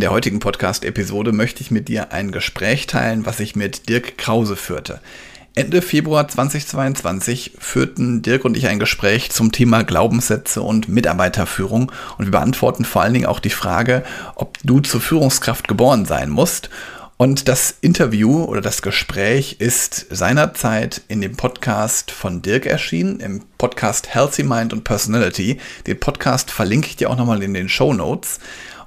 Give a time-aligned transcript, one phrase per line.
[0.00, 4.16] In der heutigen Podcast-Episode möchte ich mit dir ein Gespräch teilen, was ich mit Dirk
[4.16, 4.98] Krause führte.
[5.54, 12.24] Ende Februar 2022 führten Dirk und ich ein Gespräch zum Thema Glaubenssätze und Mitarbeiterführung und
[12.24, 14.02] wir beantworten vor allen Dingen auch die Frage,
[14.36, 16.70] ob du zur Führungskraft geboren sein musst.
[17.18, 23.42] Und das Interview oder das Gespräch ist seinerzeit in dem Podcast von Dirk erschienen, im
[23.58, 25.58] Podcast Healthy Mind und Personality.
[25.86, 28.40] Den Podcast verlinke ich dir auch nochmal in den Show Notes.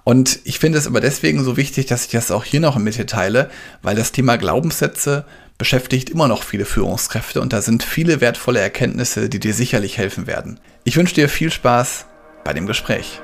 [0.04, 2.98] Und ich finde es aber deswegen so wichtig, dass ich das auch hier noch mit
[2.98, 3.50] dir teile,
[3.82, 5.26] weil das Thema Glaubenssätze
[5.58, 10.28] beschäftigt immer noch viele Führungskräfte und da sind viele wertvolle Erkenntnisse, die dir sicherlich helfen
[10.28, 10.60] werden.
[10.84, 12.06] Ich wünsche dir viel Spaß
[12.44, 13.22] bei dem Gespräch.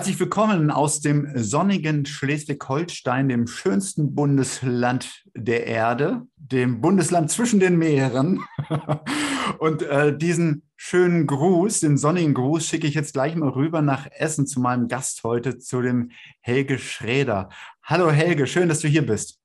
[0.00, 7.76] Herzlich willkommen aus dem sonnigen Schleswig-Holstein, dem schönsten Bundesland der Erde, dem Bundesland zwischen den
[7.76, 8.42] Meeren.
[9.58, 14.06] Und äh, diesen schönen Gruß, den sonnigen Gruß, schicke ich jetzt gleich mal rüber nach
[14.10, 17.50] Essen zu meinem Gast heute, zu dem Helge Schräder.
[17.82, 19.38] Hallo Helge, schön, dass du hier bist.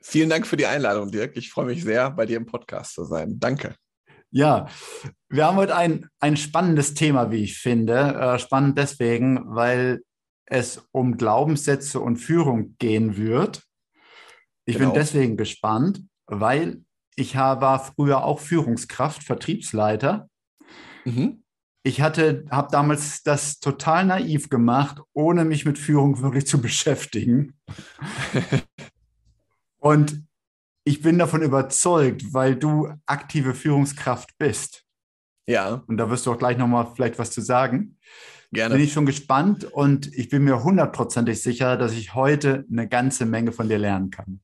[0.00, 1.36] Vielen Dank für die Einladung, Dirk.
[1.36, 3.38] Ich freue mich sehr, bei dir im Podcast zu sein.
[3.38, 3.74] Danke.
[4.30, 4.68] Ja,
[5.28, 7.94] wir haben heute ein, ein spannendes Thema, wie ich finde.
[7.94, 10.02] Äh, spannend deswegen, weil
[10.46, 13.62] es um Glaubenssätze und Führung gehen wird.
[14.64, 14.90] Ich genau.
[14.90, 16.82] bin deswegen gespannt, weil
[17.16, 20.28] ich war früher auch Führungskraft, Vertriebsleiter.
[21.04, 21.42] Mhm.
[21.82, 27.58] Ich hatte, habe damals das total naiv gemacht, ohne mich mit Führung wirklich zu beschäftigen.
[29.78, 30.27] und
[30.88, 34.84] ich bin davon überzeugt, weil du aktive Führungskraft bist.
[35.46, 35.84] Ja.
[35.86, 37.98] Und da wirst du auch gleich nochmal vielleicht was zu sagen.
[38.52, 38.74] Gerne.
[38.74, 43.26] Bin ich schon gespannt und ich bin mir hundertprozentig sicher, dass ich heute eine ganze
[43.26, 44.40] Menge von dir lernen kann.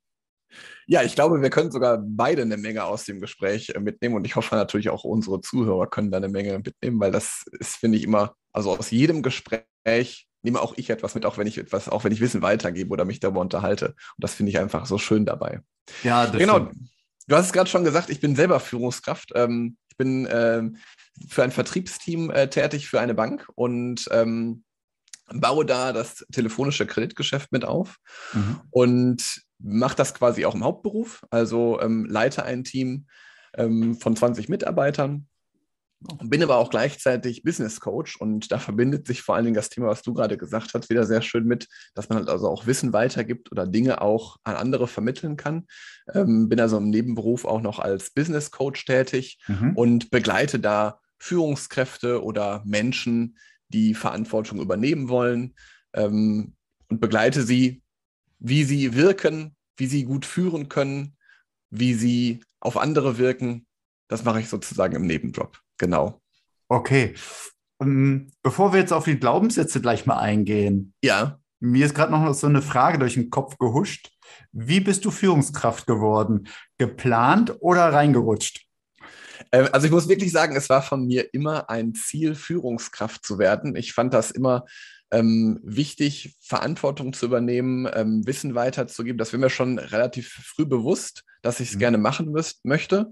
[0.86, 4.26] Ja, ich glaube, wir können sogar beide eine Menge aus dem Gespräch äh, mitnehmen und
[4.26, 7.96] ich hoffe natürlich auch unsere Zuhörer können da eine Menge mitnehmen, weil das ist, finde
[7.96, 11.88] ich, immer, also aus jedem Gespräch nehme auch ich etwas mit, auch wenn ich etwas,
[11.88, 13.88] auch wenn ich Wissen weitergebe oder mich darüber unterhalte.
[13.88, 15.60] Und das finde ich einfach so schön dabei.
[16.02, 16.56] Ja, das genau.
[16.56, 16.90] Stimmt.
[17.26, 19.32] Du hast es gerade schon gesagt, ich bin selber Führungskraft.
[19.34, 20.76] Ähm, ich bin ähm,
[21.28, 24.64] für ein Vertriebsteam äh, tätig für eine Bank und ähm,
[25.32, 27.96] baue da das telefonische Kreditgeschäft mit auf
[28.34, 28.60] mhm.
[28.70, 31.24] und mache das quasi auch im Hauptberuf.
[31.30, 33.06] Also ähm, leite ein Team
[33.54, 35.26] ähm, von 20 Mitarbeitern
[36.22, 39.88] bin aber auch gleichzeitig Business Coach und da verbindet sich vor allen Dingen das Thema,
[39.88, 42.92] was du gerade gesagt hast, wieder sehr schön mit, dass man halt also auch Wissen
[42.92, 45.66] weitergibt oder Dinge auch an andere vermitteln kann.
[46.12, 49.72] Ähm, bin also im Nebenberuf auch noch als Business Coach tätig mhm.
[49.76, 53.38] und begleite da Führungskräfte oder Menschen,
[53.68, 55.54] die Verantwortung übernehmen wollen
[55.94, 56.54] ähm,
[56.88, 57.82] und begleite sie,
[58.38, 61.16] wie sie wirken, wie sie gut führen können,
[61.70, 63.66] wie sie auf andere wirken.
[64.08, 65.63] Das mache ich sozusagen im Nebenjob.
[65.78, 66.20] Genau.
[66.68, 67.14] Okay.
[67.80, 70.94] Ähm, bevor wir jetzt auf die Glaubenssätze gleich mal eingehen.
[71.02, 71.38] Ja.
[71.60, 74.10] Mir ist gerade noch so eine Frage durch den Kopf gehuscht.
[74.52, 76.48] Wie bist du Führungskraft geworden?
[76.78, 78.66] Geplant oder reingerutscht?
[79.52, 83.38] Ähm, also ich muss wirklich sagen, es war von mir immer ein Ziel, Führungskraft zu
[83.38, 83.76] werden.
[83.76, 84.64] Ich fand das immer
[85.10, 89.18] ähm, wichtig, Verantwortung zu übernehmen, ähm, Wissen weiterzugeben.
[89.18, 91.80] Das war mir schon relativ früh bewusst, dass ich es mhm.
[91.80, 93.10] gerne machen müsst, möchte.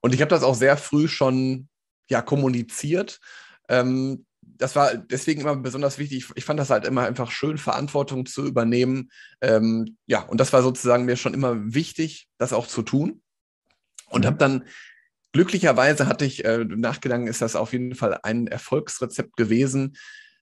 [0.00, 1.68] Und ich habe das auch sehr früh schon
[2.10, 3.20] ja, kommuniziert.
[3.68, 6.26] Ähm, das war deswegen immer besonders wichtig.
[6.34, 9.10] Ich fand das halt immer einfach schön, Verantwortung zu übernehmen.
[9.40, 13.22] Ähm, ja, und das war sozusagen mir schon immer wichtig, das auch zu tun.
[14.10, 14.64] Und habe dann
[15.32, 19.96] glücklicherweise hatte ich äh, nachgedacht, ist das auf jeden Fall ein Erfolgsrezept gewesen.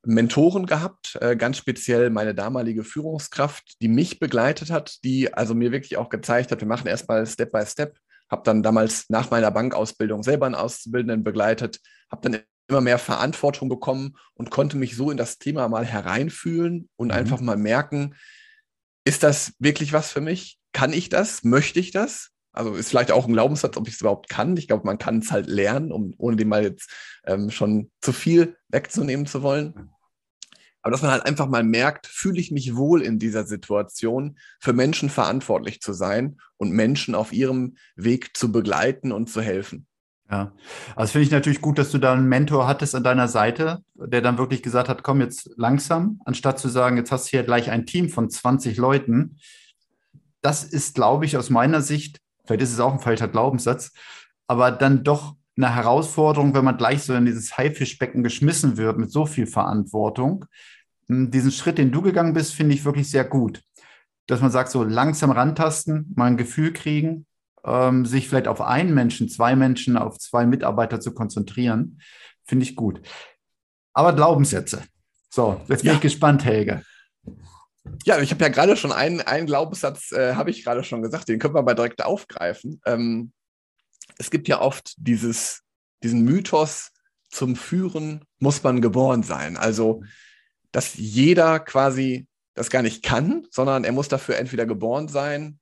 [0.04, 5.70] Mentoren gehabt, äh, ganz speziell meine damalige Führungskraft, die mich begleitet hat, die also mir
[5.72, 7.98] wirklich auch gezeigt hat, wir machen erstmal Step by Step
[8.30, 11.80] habe dann damals nach meiner Bankausbildung selber einen Auszubildenden begleitet,
[12.10, 16.88] habe dann immer mehr Verantwortung bekommen und konnte mich so in das Thema mal hereinfühlen
[16.96, 17.14] und mhm.
[17.14, 18.14] einfach mal merken,
[19.04, 20.58] ist das wirklich was für mich?
[20.72, 21.44] Kann ich das?
[21.44, 22.30] Möchte ich das?
[22.52, 24.56] Also ist vielleicht auch ein Glaubenssatz, ob ich es überhaupt kann.
[24.56, 26.90] Ich glaube, man kann es halt lernen, um ohne dem mal jetzt
[27.24, 29.90] ähm, schon zu viel wegzunehmen zu wollen.
[30.82, 34.72] Aber dass man halt einfach mal merkt, fühle ich mich wohl in dieser Situation, für
[34.72, 39.86] Menschen verantwortlich zu sein und Menschen auf ihrem Weg zu begleiten und zu helfen.
[40.30, 40.52] Ja,
[40.94, 44.20] also finde ich natürlich gut, dass du da einen Mentor hattest an deiner Seite, der
[44.20, 47.70] dann wirklich gesagt hat, komm jetzt langsam, anstatt zu sagen, jetzt hast du hier gleich
[47.70, 49.38] ein Team von 20 Leuten.
[50.42, 53.92] Das ist, glaube ich, aus meiner Sicht, vielleicht ist es auch ein falscher Glaubenssatz,
[54.46, 59.10] aber dann doch eine Herausforderung, wenn man gleich so in dieses Haifischbecken geschmissen wird mit
[59.10, 60.46] so viel Verantwortung.
[61.08, 63.62] Hm, diesen Schritt, den du gegangen bist, finde ich wirklich sehr gut.
[64.28, 67.26] dass man sagt, so langsam rantasten, mal ein Gefühl kriegen,
[67.64, 72.00] ähm, sich vielleicht auf einen Menschen, zwei Menschen, auf zwei Mitarbeiter zu konzentrieren,
[72.44, 73.00] finde ich gut.
[73.94, 74.82] Aber Glaubenssätze.
[75.30, 75.94] So, jetzt bin ja.
[75.94, 76.82] ich gespannt, Helge.
[78.04, 81.28] Ja, ich habe ja gerade schon einen, einen Glaubenssatz, äh, habe ich gerade schon gesagt,
[81.28, 82.82] den können wir mal direkt aufgreifen.
[82.84, 83.32] Ähm,
[84.18, 85.62] es gibt ja oft dieses,
[86.02, 86.90] diesen Mythos,
[87.30, 89.56] zum Führen muss man geboren sein.
[89.56, 90.02] Also,
[90.72, 95.58] dass jeder quasi das gar nicht kann, sondern er muss dafür entweder geboren sein.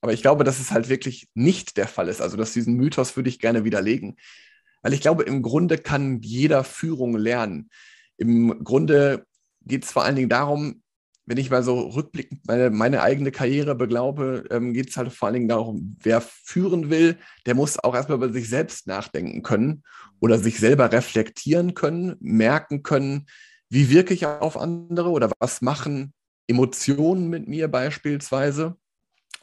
[0.00, 2.20] Aber ich glaube, dass es halt wirklich nicht der Fall ist.
[2.20, 4.16] Also, dass diesen Mythos würde ich gerne widerlegen.
[4.82, 7.70] Weil ich glaube, im Grunde kann jeder Führung lernen.
[8.16, 9.26] Im Grunde
[9.62, 10.82] geht es vor allen Dingen darum,
[11.26, 15.26] wenn ich mal so rückblickend meine, meine eigene Karriere beglaube, ähm, geht es halt vor
[15.26, 19.82] allen Dingen darum, wer führen will, der muss auch erstmal über sich selbst nachdenken können
[20.20, 23.26] oder sich selber reflektieren können, merken können,
[23.68, 26.14] wie wirke ich auf andere oder was machen
[26.46, 28.76] Emotionen mit mir beispielsweise.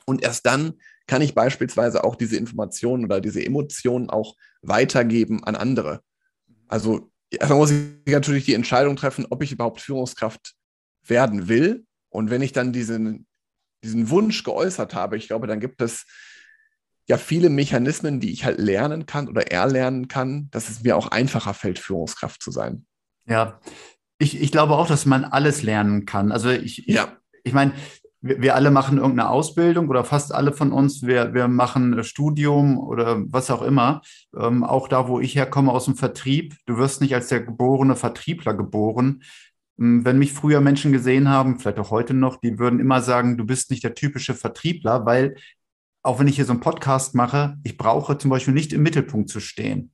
[0.06, 0.74] Und erst dann
[1.06, 6.02] kann ich beispielsweise auch diese Informationen oder diese Emotionen auch weitergeben an andere.
[6.70, 10.56] Also erstmal muss ich natürlich die Entscheidung treffen, ob ich überhaupt Führungskraft
[11.06, 11.86] werden will.
[12.10, 13.28] Und wenn ich dann diesen,
[13.84, 16.06] diesen Wunsch geäußert habe, ich glaube, dann gibt es
[17.08, 21.08] ja viele Mechanismen, die ich halt lernen kann oder erlernen kann, dass es mir auch
[21.08, 22.86] einfacher fällt, Führungskraft zu sein.
[23.26, 23.60] Ja,
[24.20, 26.32] ich, ich glaube auch, dass man alles lernen kann.
[26.32, 27.18] Also ich, ja.
[27.34, 27.74] ich, ich meine,
[28.22, 32.80] wir, wir, alle machen irgendeine Ausbildung oder fast alle von uns, wir, wir machen Studium
[32.80, 34.02] oder was auch immer.
[34.38, 37.96] Ähm, auch da, wo ich herkomme aus dem Vertrieb, du wirst nicht als der geborene
[37.96, 39.24] Vertriebler geboren.
[39.78, 43.38] Hm, wenn mich früher Menschen gesehen haben, vielleicht auch heute noch, die würden immer sagen,
[43.38, 45.36] du bist nicht der typische Vertriebler, weil
[46.04, 49.30] auch wenn ich hier so einen Podcast mache, ich brauche zum Beispiel nicht im Mittelpunkt
[49.30, 49.92] zu stehen.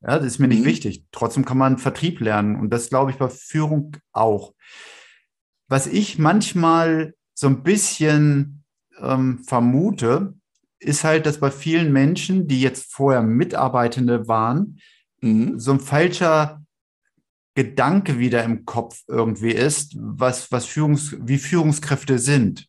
[0.00, 0.68] Ja, das ist mir nicht mhm.
[0.68, 1.04] wichtig.
[1.12, 4.54] Trotzdem kann man Vertrieb lernen und das glaube ich bei Führung auch.
[5.68, 8.64] Was ich manchmal so ein bisschen
[8.98, 10.34] ähm, vermute,
[10.80, 14.80] ist halt, dass bei vielen Menschen, die jetzt vorher Mitarbeitende waren,
[15.20, 15.58] mhm.
[15.58, 16.61] so ein falscher
[17.54, 22.66] Gedanke wieder im Kopf irgendwie ist, was, was Führungs, wie Führungskräfte sind.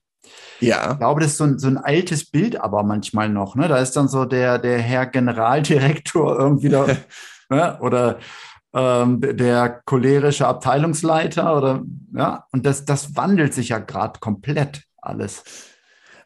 [0.60, 0.94] Ja.
[0.94, 3.56] Ich glaube, das ist so ein, so ein altes Bild aber manchmal noch.
[3.56, 3.68] Ne?
[3.68, 6.88] Da ist dann so der, der Herr Generaldirektor irgendwie da,
[7.50, 7.78] ne?
[7.82, 8.20] oder
[8.74, 11.84] ähm, der cholerische Abteilungsleiter oder
[12.16, 15.44] ja, und das, das wandelt sich ja gerade komplett alles.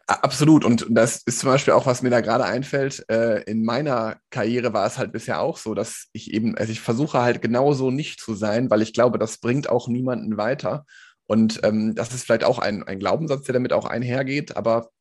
[0.09, 0.63] Absolut.
[0.63, 3.04] Und das ist zum Beispiel auch, was mir da gerade einfällt.
[3.09, 6.80] Äh, in meiner Karriere war es halt bisher auch so, dass ich eben, also ich
[6.80, 10.86] versuche halt genauso nicht zu sein, weil ich glaube, das bringt auch niemanden weiter.
[11.25, 14.92] Und ähm, das ist vielleicht auch ein, ein Glaubenssatz, der damit auch einhergeht, aber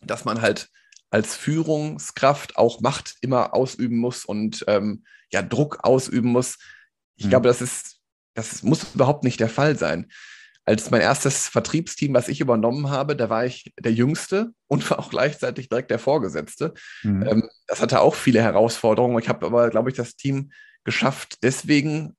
[0.00, 0.70] dass man halt
[1.10, 6.56] als Führungskraft auch Macht immer ausüben muss und ähm, ja, Druck ausüben muss.
[7.16, 7.30] Ich mhm.
[7.30, 7.98] glaube, das ist,
[8.32, 10.10] das muss überhaupt nicht der Fall sein
[10.64, 14.98] als mein erstes Vertriebsteam, was ich übernommen habe, da war ich der Jüngste und war
[14.98, 16.74] auch gleichzeitig direkt der Vorgesetzte.
[17.02, 17.26] Mhm.
[17.26, 19.18] Ähm, das hatte auch viele Herausforderungen.
[19.18, 20.52] Ich habe aber, glaube ich, das Team
[20.84, 22.16] geschafft, deswegen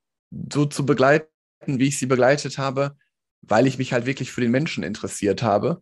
[0.52, 1.28] so zu begleiten,
[1.66, 2.96] wie ich sie begleitet habe,
[3.42, 5.80] weil ich mich halt wirklich für den Menschen interessiert habe.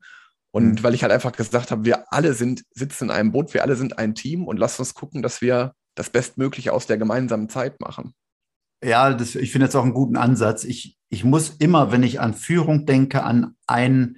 [0.53, 0.83] Und mhm.
[0.83, 3.77] weil ich halt einfach gesagt habe, wir alle sind, sitzen in einem Boot, wir alle
[3.77, 7.81] sind ein Team und lasst uns gucken, dass wir das Bestmögliche aus der gemeinsamen Zeit
[7.81, 8.15] machen.
[8.82, 10.65] Ja, das, ich finde jetzt auch einen guten Ansatz.
[10.65, 14.17] Ich, ich muss immer, wenn ich an Führung denke, an einen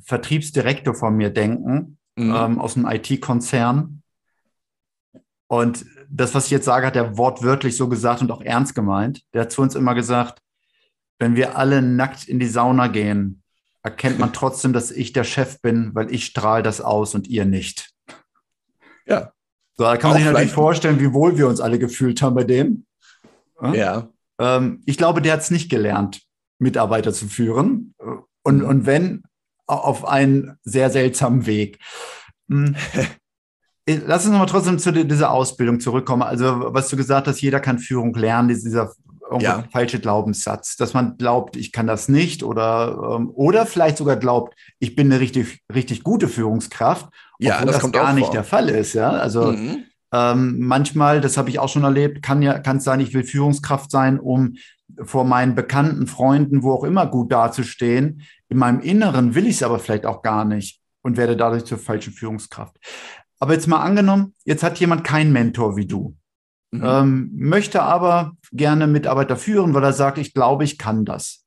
[0.00, 2.34] Vertriebsdirektor von mir denken, mhm.
[2.34, 4.02] ähm, aus einem IT-Konzern.
[5.48, 9.22] Und das, was ich jetzt sage, hat er wortwörtlich so gesagt und auch ernst gemeint.
[9.34, 10.40] Der hat zu uns immer gesagt,
[11.18, 13.42] wenn wir alle nackt in die Sauna gehen,
[13.82, 17.44] erkennt man trotzdem, dass ich der Chef bin, weil ich strahle das aus und ihr
[17.44, 17.92] nicht.
[19.06, 19.32] Ja.
[19.76, 22.44] So, da kann man sich natürlich vorstellen, wie wohl wir uns alle gefühlt haben bei
[22.44, 22.86] dem.
[23.62, 24.08] Ja.
[24.38, 26.22] Ähm, ich glaube, der hat es nicht gelernt,
[26.58, 27.94] Mitarbeiter zu führen.
[28.42, 28.64] Und, mhm.
[28.64, 29.22] und wenn,
[29.66, 31.78] auf einen sehr seltsamen Weg.
[32.48, 32.76] Hm.
[34.06, 36.22] Lass uns nochmal trotzdem zu dieser Ausbildung zurückkommen.
[36.22, 38.92] Also, was du gesagt hast, jeder kann Führung lernen, dieser
[39.40, 39.64] ja.
[39.72, 44.54] falsche Glaubenssatz, dass man glaubt, ich kann das nicht oder, ähm, oder vielleicht sogar glaubt,
[44.78, 48.34] ich bin eine richtig, richtig gute Führungskraft, obwohl ja, das, das gar nicht vor.
[48.34, 48.92] der Fall ist.
[48.92, 49.84] Ja, also mhm.
[50.12, 53.24] Ähm, manchmal, das habe ich auch schon erlebt, kann ja kann es sein, ich will
[53.24, 54.56] Führungskraft sein, um
[55.02, 58.22] vor meinen Bekannten, Freunden, wo auch immer gut dazustehen.
[58.48, 61.78] In meinem Inneren will ich es aber vielleicht auch gar nicht und werde dadurch zur
[61.78, 62.76] falschen Führungskraft.
[63.38, 66.16] Aber jetzt mal angenommen, jetzt hat jemand keinen Mentor wie du,
[66.70, 66.82] mhm.
[66.84, 71.44] ähm, möchte aber gerne Mitarbeiter führen, weil er sagt, ich glaube, ich kann das.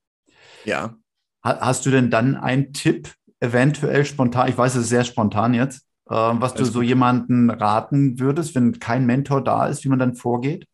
[0.64, 0.96] Ja.
[1.42, 4.48] Hast du denn dann einen Tipp, eventuell spontan?
[4.48, 5.85] Ich weiß, es ist sehr spontan jetzt.
[6.08, 10.14] Ähm, was du so jemanden raten würdest, wenn kein Mentor da ist, wie man dann
[10.14, 10.66] vorgeht?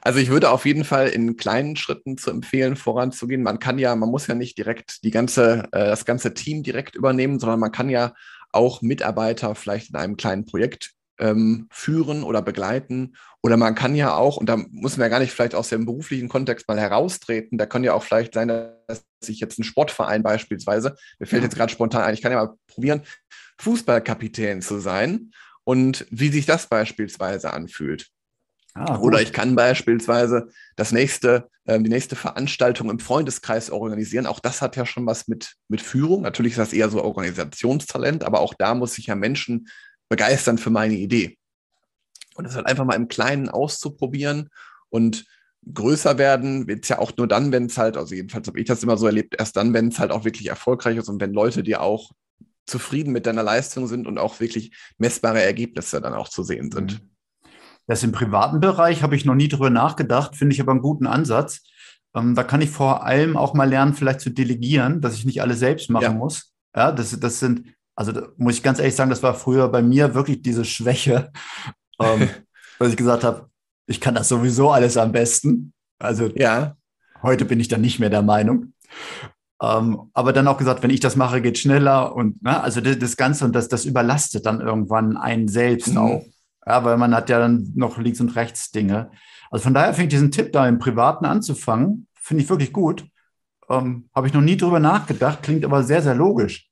[0.00, 3.42] Also ich würde auf jeden Fall in kleinen Schritten zu empfehlen, voranzugehen.
[3.42, 6.94] Man kann ja, man muss ja nicht direkt die ganze, äh, das ganze Team direkt
[6.94, 8.14] übernehmen, sondern man kann ja
[8.52, 13.14] auch Mitarbeiter vielleicht in einem kleinen Projekt ähm, führen oder begleiten.
[13.42, 15.84] Oder man kann ja auch, und da muss man ja gar nicht vielleicht aus dem
[15.84, 20.22] beruflichen Kontext mal heraustreten, da kann ja auch vielleicht sein, dass sich jetzt ein Sportverein
[20.22, 23.02] beispielsweise, mir fällt jetzt gerade spontan ein, ich kann ja mal probieren,
[23.58, 25.30] Fußballkapitän zu sein
[25.64, 28.10] und wie sich das beispielsweise anfühlt.
[28.76, 34.26] Ah, Oder ich kann beispielsweise das nächste, äh, die nächste Veranstaltung im Freundeskreis organisieren.
[34.26, 36.22] Auch das hat ja schon was mit, mit Führung.
[36.22, 39.68] Natürlich ist das eher so Organisationstalent, aber auch da muss ich ja Menschen
[40.14, 41.38] begeistern für meine Idee.
[42.36, 44.48] Und das halt einfach mal im Kleinen auszuprobieren
[44.90, 45.24] und
[45.72, 48.66] größer werden wird es ja auch nur dann, wenn es halt, also jedenfalls habe ich
[48.66, 51.32] das immer so erlebt, erst dann, wenn es halt auch wirklich erfolgreich ist und wenn
[51.32, 52.12] Leute dir auch
[52.64, 57.02] zufrieden mit deiner Leistung sind und auch wirklich messbare Ergebnisse dann auch zu sehen sind.
[57.02, 57.10] Mhm.
[57.88, 61.08] Das im privaten Bereich habe ich noch nie drüber nachgedacht, finde ich aber einen guten
[61.08, 61.62] Ansatz.
[62.14, 65.42] Ähm, da kann ich vor allem auch mal lernen, vielleicht zu delegieren, dass ich nicht
[65.42, 66.12] alles selbst machen ja.
[66.12, 66.52] muss.
[66.76, 70.14] Ja, das, das sind, also muss ich ganz ehrlich sagen, das war früher bei mir
[70.14, 71.32] wirklich diese Schwäche,
[72.00, 72.28] ähm,
[72.78, 73.48] dass ich gesagt habe,
[73.86, 75.72] ich kann das sowieso alles am besten.
[75.98, 76.76] Also ja.
[77.22, 78.72] heute bin ich dann nicht mehr der Meinung.
[79.62, 82.98] Ähm, aber dann auch gesagt, wenn ich das mache, geht schneller und ne, also das,
[82.98, 85.98] das, Ganze und das, das überlastet dann irgendwann einen selbst mhm.
[85.98, 86.24] auch.
[86.66, 89.10] Ja, weil man hat ja dann noch links und rechts Dinge.
[89.50, 93.06] Also von daher finde ich diesen Tipp da im Privaten anzufangen, finde ich wirklich gut.
[93.68, 96.68] Ähm, Habe ich noch nie drüber nachgedacht, klingt aber sehr, sehr logisch.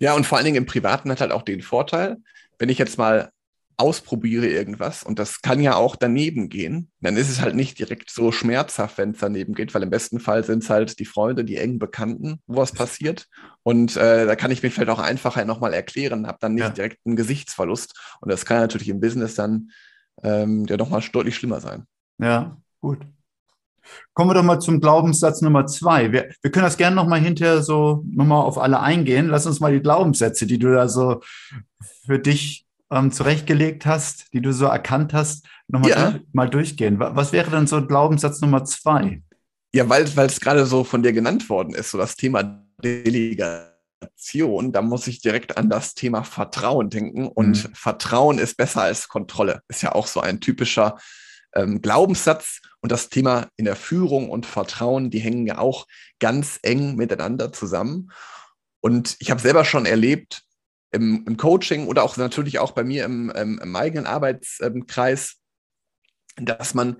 [0.00, 2.16] Ja, und vor allen Dingen im Privaten hat halt auch den Vorteil,
[2.58, 3.30] wenn ich jetzt mal
[3.76, 8.10] ausprobiere irgendwas und das kann ja auch daneben gehen, dann ist es halt nicht direkt
[8.10, 11.44] so schmerzhaft, wenn es daneben geht, weil im besten Fall sind es halt die Freunde,
[11.44, 13.26] die engen Bekannten, wo was passiert.
[13.62, 16.70] Und äh, da kann ich mir vielleicht auch einfacher nochmal erklären, habe dann nicht ja.
[16.70, 17.98] direkt einen Gesichtsverlust.
[18.20, 19.70] Und das kann natürlich im Business dann
[20.22, 21.86] ähm, ja nochmal deutlich schlimmer sein.
[22.18, 22.98] Ja, gut.
[24.14, 26.12] Kommen wir doch mal zum Glaubenssatz Nummer zwei.
[26.12, 29.28] Wir, wir können das gerne nochmal hinterher so nochmal auf alle eingehen.
[29.28, 31.20] Lass uns mal die Glaubenssätze, die du da so
[32.06, 36.10] für dich ähm, zurechtgelegt hast, die du so erkannt hast, nochmal ja.
[36.10, 36.98] durch, mal durchgehen.
[36.98, 39.22] Was wäre denn so Glaubenssatz Nummer zwei?
[39.72, 44.82] Ja, weil es gerade so von dir genannt worden ist, so das Thema Delegation, da
[44.82, 47.28] muss ich direkt an das Thema Vertrauen denken.
[47.28, 47.74] Und mhm.
[47.74, 49.62] Vertrauen ist besser als Kontrolle.
[49.68, 50.98] Ist ja auch so ein typischer
[51.54, 52.60] ähm, Glaubenssatz.
[52.82, 55.86] Und das Thema in der Führung und Vertrauen, die hängen ja auch
[56.18, 58.10] ganz eng miteinander zusammen.
[58.80, 60.42] Und ich habe selber schon erlebt,
[60.92, 65.36] im, im Coaching oder auch natürlich auch bei mir im, im, im eigenen Arbeitskreis,
[66.36, 66.96] dass man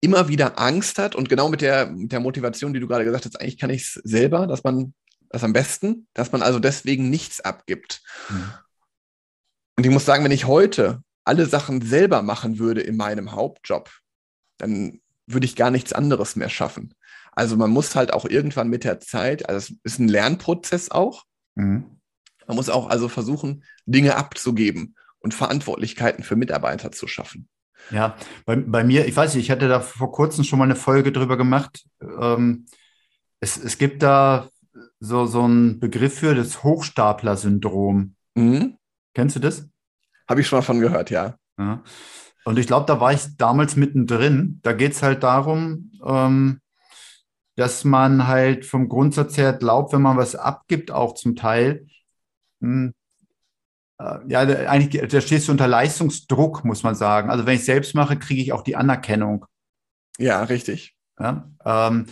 [0.00, 3.24] immer wieder Angst hat und genau mit der, mit der Motivation, die du gerade gesagt
[3.24, 4.92] hast, eigentlich kann ich es selber, dass man
[5.30, 8.02] das am besten, dass man also deswegen nichts abgibt.
[8.28, 8.52] Mhm.
[9.76, 13.90] Und ich muss sagen, wenn ich heute alle Sachen selber machen würde in meinem Hauptjob,
[14.58, 16.94] dann würde ich gar nichts anderes mehr schaffen.
[17.32, 21.24] Also man muss halt auch irgendwann mit der Zeit, also es ist ein Lernprozess auch.
[21.54, 21.98] Mhm.
[22.46, 27.48] Man muss auch also versuchen, Dinge abzugeben und Verantwortlichkeiten für Mitarbeiter zu schaffen.
[27.90, 30.76] Ja, bei, bei mir, ich weiß nicht, ich hatte da vor kurzem schon mal eine
[30.76, 31.84] Folge drüber gemacht.
[32.00, 32.66] Ähm,
[33.40, 34.48] es, es gibt da
[35.00, 38.14] so, so einen Begriff für das Hochstapler-Syndrom.
[38.34, 38.78] Mhm.
[39.12, 39.68] Kennst du das?
[40.28, 41.36] Habe ich schon mal von gehört, ja.
[41.58, 41.82] ja.
[42.44, 44.60] Und ich glaube, da war ich damals mittendrin.
[44.62, 46.60] Da geht es halt darum, ähm,
[47.56, 51.86] dass man halt vom Grundsatz her glaubt, wenn man was abgibt, auch zum Teil,
[52.60, 52.94] hm.
[53.98, 57.30] Äh, ja, eigentlich, da stehst du unter Leistungsdruck, muss man sagen.
[57.30, 59.46] Also wenn ich selbst mache, kriege ich auch die Anerkennung.
[60.18, 60.96] Ja, richtig.
[61.18, 62.06] Ja, ähm,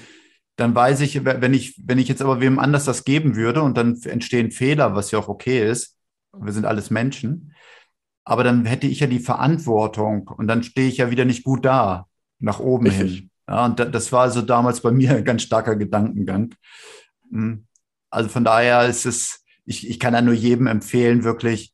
[0.57, 3.77] dann weiß ich, wenn ich, wenn ich jetzt aber wem anders das geben würde und
[3.77, 5.97] dann entstehen Fehler, was ja auch okay ist,
[6.39, 7.52] wir sind alles Menschen,
[8.25, 11.65] aber dann hätte ich ja die Verantwortung und dann stehe ich ja wieder nicht gut
[11.65, 12.07] da,
[12.39, 13.19] nach oben Richtig.
[13.19, 13.31] hin.
[13.49, 16.55] Ja, und das war also damals bei mir ein ganz starker Gedankengang.
[17.31, 17.67] Hm.
[18.11, 21.73] Also von daher ist es, ich, ich kann da nur jedem empfehlen, wirklich,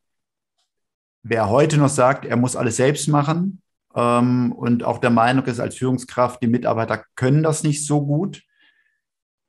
[1.21, 3.61] wer heute noch sagt, er muss alles selbst machen
[3.93, 8.43] ähm, und auch der Meinung ist als Führungskraft, die Mitarbeiter können das nicht so gut,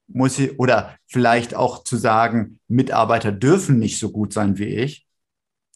[0.08, 5.06] muss ich, oder vielleicht auch zu sagen, Mitarbeiter dürfen nicht so gut sein wie ich.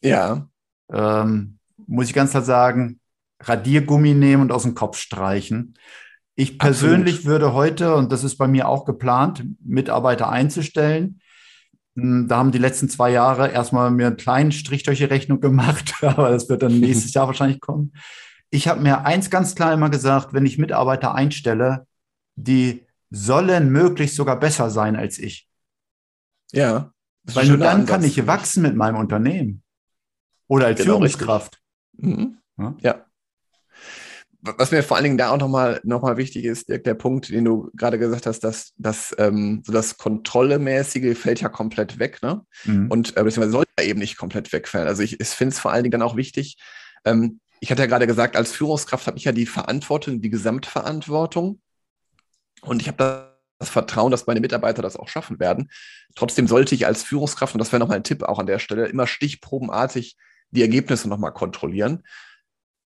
[0.03, 0.49] Ja.
[0.93, 3.01] Ähm, muss ich ganz klar sagen,
[3.41, 5.75] Radiergummi nehmen und aus dem Kopf streichen.
[6.37, 7.33] Ich persönlich Absolut.
[7.33, 11.21] würde heute, und das ist bei mir auch geplant, Mitarbeiter einzustellen,
[11.97, 15.41] hm, da haben die letzten zwei Jahre erstmal mir einen kleinen Strich durch die Rechnung
[15.41, 17.93] gemacht, aber das wird dann nächstes Jahr wahrscheinlich kommen.
[18.51, 21.87] Ich habe mir eins ganz klar immer gesagt, wenn ich Mitarbeiter einstelle,
[22.37, 25.49] die sollen möglichst sogar besser sein als ich.
[26.53, 26.93] Ja.
[27.25, 27.91] Weil nur dann Ansatz.
[27.91, 29.64] kann ich wachsen mit meinem Unternehmen.
[30.49, 31.61] Oder als genau, Führungskraft.
[31.97, 32.39] Mhm.
[32.59, 32.77] Ja.
[32.81, 33.07] ja.
[34.41, 37.31] was mir vor allen Dingen da auch nochmal noch mal wichtig ist, Dirk, der Punkt,
[37.31, 42.23] den du gerade gesagt hast, dass, dass ähm, so das Kontrollemäßige fällt ja komplett weg,
[42.23, 42.45] ne?
[42.65, 42.91] Mhm.
[42.91, 44.87] Und äh, beziehungsweise soll ja eben nicht komplett wegfallen.
[44.87, 46.59] Also ich, ich finde es vor allen Dingen dann auch wichtig,
[47.05, 51.63] ähm, ich hatte ja gerade gesagt, als Führungskraft habe ich ja die Verantwortung, die Gesamtverantwortung.
[52.61, 55.71] Und ich habe das Vertrauen, dass meine Mitarbeiter das auch schaffen werden.
[56.15, 58.87] Trotzdem sollte ich als Führungskraft, und das wäre nochmal ein Tipp auch an der Stelle,
[58.89, 60.17] immer stichprobenartig
[60.55, 62.03] die Ergebnisse nochmal kontrollieren.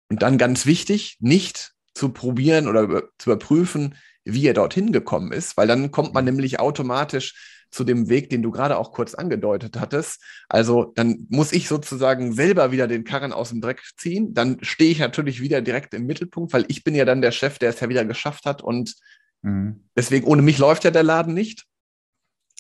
[0.10, 5.58] Und dann ganz wichtig, nicht zu probieren oder zu überprüfen, wie er dorthin gekommen ist,
[5.58, 6.32] weil dann kommt man mhm.
[6.32, 10.24] nämlich automatisch zu dem Weg, den du gerade auch kurz angedeutet hattest.
[10.48, 14.34] Also dann muss ich sozusagen selber wieder den Karren aus dem Dreck ziehen.
[14.34, 17.60] Dann stehe ich natürlich wieder direkt im Mittelpunkt, weil ich bin ja dann der Chef,
[17.60, 18.96] der es ja wieder geschafft hat und
[19.42, 19.84] mhm.
[19.96, 21.66] deswegen ohne mich läuft ja der Laden nicht.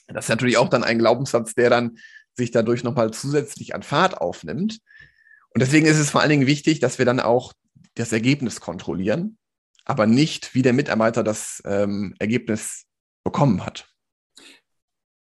[0.07, 1.97] Das ist natürlich auch dann ein Glaubenssatz, der dann
[2.33, 4.79] sich dadurch nochmal zusätzlich an Fahrt aufnimmt.
[5.57, 7.51] Und deswegen ist es vor allen Dingen wichtig, dass wir dann auch
[7.95, 9.39] das Ergebnis kontrollieren,
[9.85, 12.85] aber nicht, wie der Mitarbeiter das ähm, Ergebnis
[13.23, 13.89] bekommen hat.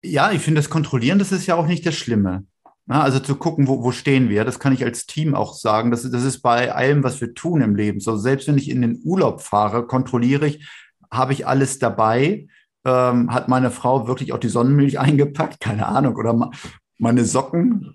[0.03, 2.45] Ja, ich finde, das Kontrollieren, das ist ja auch nicht das Schlimme.
[2.89, 5.93] Ja, also zu gucken, wo, wo stehen wir, das kann ich als Team auch sagen.
[5.93, 8.01] Das, das ist bei allem, was wir tun im Leben.
[8.01, 10.69] So, selbst wenn ich in den Urlaub fahre, kontrolliere ich,
[11.13, 12.49] habe ich alles dabei?
[12.85, 15.61] Ähm, hat meine Frau wirklich auch die Sonnenmilch eingepackt?
[15.61, 16.17] Keine Ahnung.
[16.17, 16.51] Oder
[16.99, 17.95] meine Socken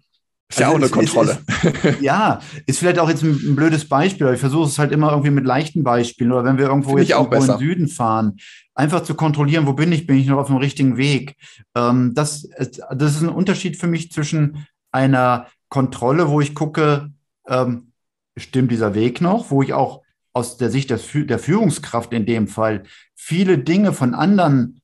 [0.50, 1.40] ist ja also auch eine Kontrolle.
[1.64, 4.92] Ist, ist, ja, ist vielleicht auch jetzt ein, blödes Beispiel, aber ich versuche es halt
[4.92, 7.88] immer irgendwie mit leichten Beispielen oder wenn wir irgendwo Find jetzt irgendwo in den Süden
[7.88, 8.38] fahren,
[8.76, 11.36] einfach zu kontrollieren, wo bin ich, bin ich noch auf dem richtigen Weg.
[11.76, 17.10] Ähm, das, das ist ein Unterschied für mich zwischen einer Kontrolle, wo ich gucke,
[17.48, 17.92] ähm,
[18.38, 22.48] stimmt dieser Weg noch, wo ich auch aus der Sicht des, der Führungskraft in dem
[22.48, 22.84] Fall
[23.16, 24.82] viele Dinge von anderen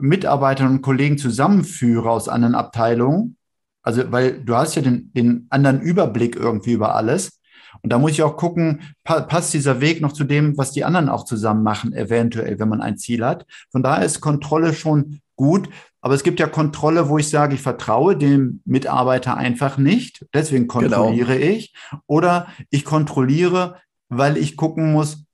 [0.00, 3.37] Mitarbeitern und Kollegen zusammenführe aus anderen Abteilungen
[3.82, 7.40] also, weil du hast ja den, den anderen Überblick irgendwie über alles.
[7.82, 10.84] Und da muss ich auch gucken, pa passt dieser Weg noch zu dem, was die
[10.84, 13.46] anderen auch zusammen machen, eventuell, wenn man ein Ziel hat.
[13.70, 15.68] Von daher ist Kontrolle schon gut.
[16.00, 20.26] Aber es gibt ja Kontrolle, wo ich sage, ich vertraue dem Mitarbeiter einfach nicht.
[20.32, 20.80] Deswegen genau.
[20.80, 21.50] kontrolliere genau.
[21.52, 21.74] ich.
[22.06, 25.24] Oder ich kontrolliere, weil ich gucken muss,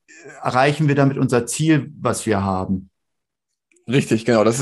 [0.42, 2.90] erreichen wir damit unser Ziel, was wir haben.
[3.86, 4.44] Richtig, genau.
[4.44, 4.60] Das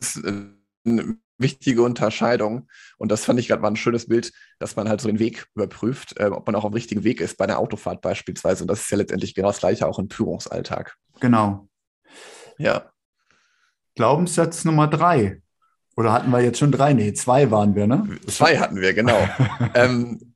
[0.00, 2.68] ist eine wichtige Unterscheidung.
[2.98, 5.46] Und das fand ich gerade mal ein schönes Bild, dass man halt so den Weg
[5.54, 8.64] überprüft, äh, ob man auch am richtigen Weg ist bei einer Autofahrt beispielsweise.
[8.64, 10.96] Und das ist ja letztendlich genau das Gleiche auch im Führungsalltag.
[11.20, 11.68] Genau.
[12.58, 12.90] Ja.
[13.94, 15.42] Glaubenssatz Nummer drei.
[15.96, 16.92] Oder hatten wir jetzt schon drei?
[16.92, 18.06] Nee, zwei waren wir, ne?
[18.26, 19.18] Zwei hatten wir, genau.
[19.74, 20.34] ähm,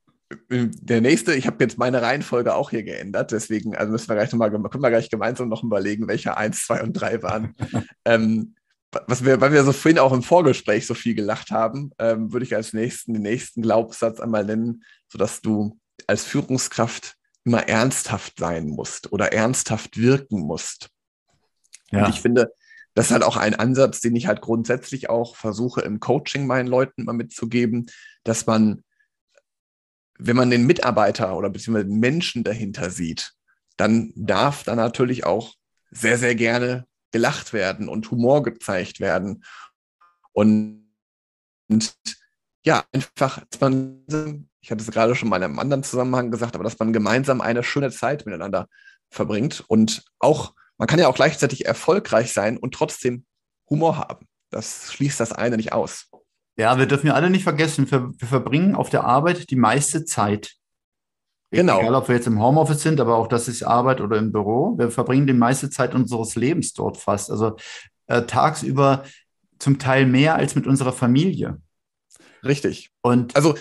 [0.48, 4.32] der nächste, ich habe jetzt meine Reihenfolge auch hier geändert, deswegen also müssen wir gleich
[4.32, 7.54] nochmal, können wir gleich gemeinsam noch überlegen, welche eins, zwei und drei waren.
[8.04, 8.54] ähm,
[9.06, 12.44] was wir, weil wir so vorhin auch im Vorgespräch so viel gelacht haben, ähm, würde
[12.44, 18.68] ich als nächsten den nächsten Glaubenssatz einmal nennen, sodass du als Führungskraft immer ernsthaft sein
[18.68, 20.90] musst oder ernsthaft wirken musst.
[21.90, 22.04] Ja.
[22.04, 22.52] Und ich finde,
[22.94, 26.66] das ist halt auch ein Ansatz, den ich halt grundsätzlich auch versuche im Coaching meinen
[26.66, 27.86] Leuten immer mitzugeben,
[28.24, 28.82] dass man,
[30.18, 33.32] wenn man den Mitarbeiter oder beziehungsweise den Menschen dahinter sieht,
[33.76, 35.54] dann darf da natürlich auch
[35.90, 39.44] sehr, sehr gerne gelacht werden und Humor gezeigt werden.
[40.32, 40.92] Und,
[41.68, 41.94] und
[42.64, 46.54] ja, einfach, dass man, ich hatte es gerade schon mal in einem anderen Zusammenhang gesagt,
[46.54, 48.68] aber dass man gemeinsam eine schöne Zeit miteinander
[49.10, 53.24] verbringt und auch, man kann ja auch gleichzeitig erfolgreich sein und trotzdem
[53.68, 54.26] Humor haben.
[54.50, 56.08] Das schließt das eine nicht aus.
[56.56, 60.04] Ja, wir dürfen ja alle nicht vergessen, wir, wir verbringen auf der Arbeit die meiste
[60.04, 60.59] Zeit
[61.50, 61.80] Genau.
[61.80, 64.78] Egal, ob wir jetzt im Homeoffice sind, aber auch das ist Arbeit oder im Büro.
[64.78, 67.30] Wir verbringen die meiste Zeit unseres Lebens dort fast.
[67.30, 67.56] Also
[68.06, 69.04] äh, tagsüber
[69.58, 71.60] zum Teil mehr als mit unserer Familie.
[72.44, 72.90] Richtig.
[73.02, 73.56] Und also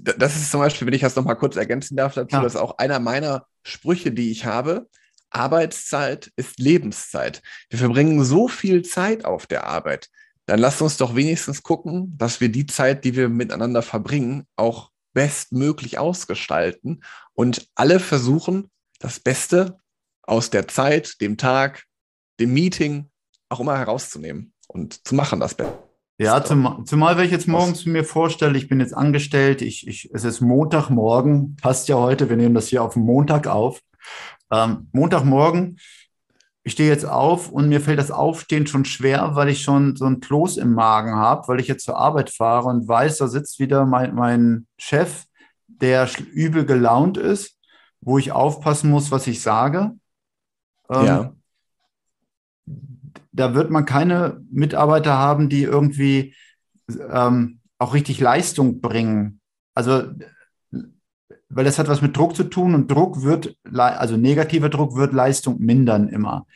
[0.00, 2.42] das ist zum Beispiel, wenn ich das nochmal kurz ergänzen darf dazu, ja.
[2.42, 4.88] das ist auch einer meiner Sprüche, die ich habe.
[5.30, 7.42] Arbeitszeit ist Lebenszeit.
[7.68, 10.08] Wir verbringen so viel Zeit auf der Arbeit.
[10.46, 14.90] Dann lasst uns doch wenigstens gucken, dass wir die Zeit, die wir miteinander verbringen, auch
[15.18, 17.02] bestmöglich ausgestalten
[17.34, 19.80] und alle versuchen, das Beste
[20.22, 21.86] aus der Zeit, dem Tag,
[22.38, 23.10] dem Meeting
[23.48, 25.76] auch immer herauszunehmen und zu machen das Beste.
[26.18, 30.08] Ja, zum, zumal wenn ich jetzt morgens mir vorstelle, ich bin jetzt angestellt, ich, ich,
[30.14, 33.80] es ist Montagmorgen, passt ja heute, wir nehmen das hier auf Montag auf.
[34.52, 35.80] Ähm, Montagmorgen,
[36.68, 40.04] ich stehe jetzt auf und mir fällt das Aufstehen schon schwer, weil ich schon so
[40.04, 43.58] ein Kloß im Magen habe, weil ich jetzt zur Arbeit fahre und weiß, da sitzt
[43.58, 45.24] wieder mein, mein Chef,
[45.66, 47.56] der übel gelaunt ist,
[48.02, 49.92] wo ich aufpassen muss, was ich sage.
[50.90, 51.32] Ähm, ja.
[53.32, 56.34] Da wird man keine Mitarbeiter haben, die irgendwie
[57.10, 59.40] ähm, auch richtig Leistung bringen.
[59.72, 60.02] Also
[61.48, 65.12] weil das hat was mit Druck zu tun und Druck wird, also negativer Druck wird
[65.12, 66.46] Leistung mindern immer.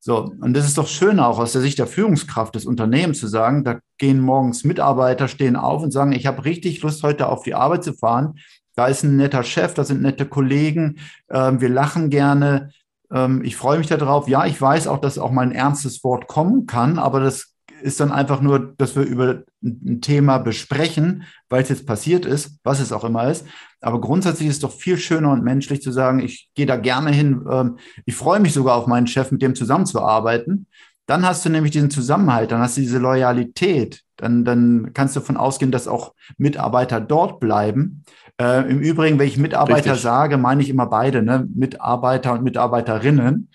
[0.00, 3.26] So, und das ist doch schön auch aus der Sicht der Führungskraft des Unternehmens zu
[3.26, 7.42] sagen, da gehen morgens Mitarbeiter, stehen auf und sagen, ich habe richtig Lust, heute auf
[7.42, 8.34] die Arbeit zu fahren.
[8.76, 12.70] Da ist ein netter Chef, da sind nette Kollegen, äh, wir lachen gerne,
[13.10, 14.28] ähm, ich freue mich darauf.
[14.28, 18.00] Ja, ich weiß auch, dass auch mal ein ernstes Wort kommen kann, aber das ist
[18.00, 22.80] dann einfach nur, dass wir über ein Thema besprechen, weil es jetzt passiert ist, was
[22.80, 23.46] es auch immer ist.
[23.80, 27.10] Aber grundsätzlich ist es doch viel schöner und menschlich zu sagen, ich gehe da gerne
[27.10, 27.44] hin.
[27.50, 30.66] Ähm, ich freue mich sogar auf meinen Chef, mit dem zusammenzuarbeiten.
[31.06, 34.02] Dann hast du nämlich diesen Zusammenhalt, dann hast du diese Loyalität.
[34.16, 38.04] Dann, dann kannst du davon ausgehen, dass auch Mitarbeiter dort bleiben.
[38.40, 40.02] Äh, Im Übrigen, wenn ich Mitarbeiter Richtig.
[40.02, 41.46] sage, meine ich immer beide, ne?
[41.54, 43.50] Mitarbeiter und Mitarbeiterinnen.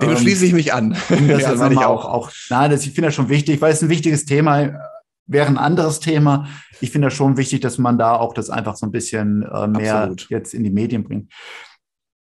[0.00, 0.96] Dem ähm, schließe ich mich an.
[1.08, 3.82] Das ja, ist immer auch, auch, nein, das, ich finde das schon wichtig, weil es
[3.82, 4.78] ein wichtiges Thema
[5.26, 6.48] wäre ein anderes Thema.
[6.80, 9.68] Ich finde das schon wichtig, dass man da auch das einfach so ein bisschen äh,
[9.68, 10.30] mehr Absolut.
[10.30, 11.32] jetzt in die Medien bringt.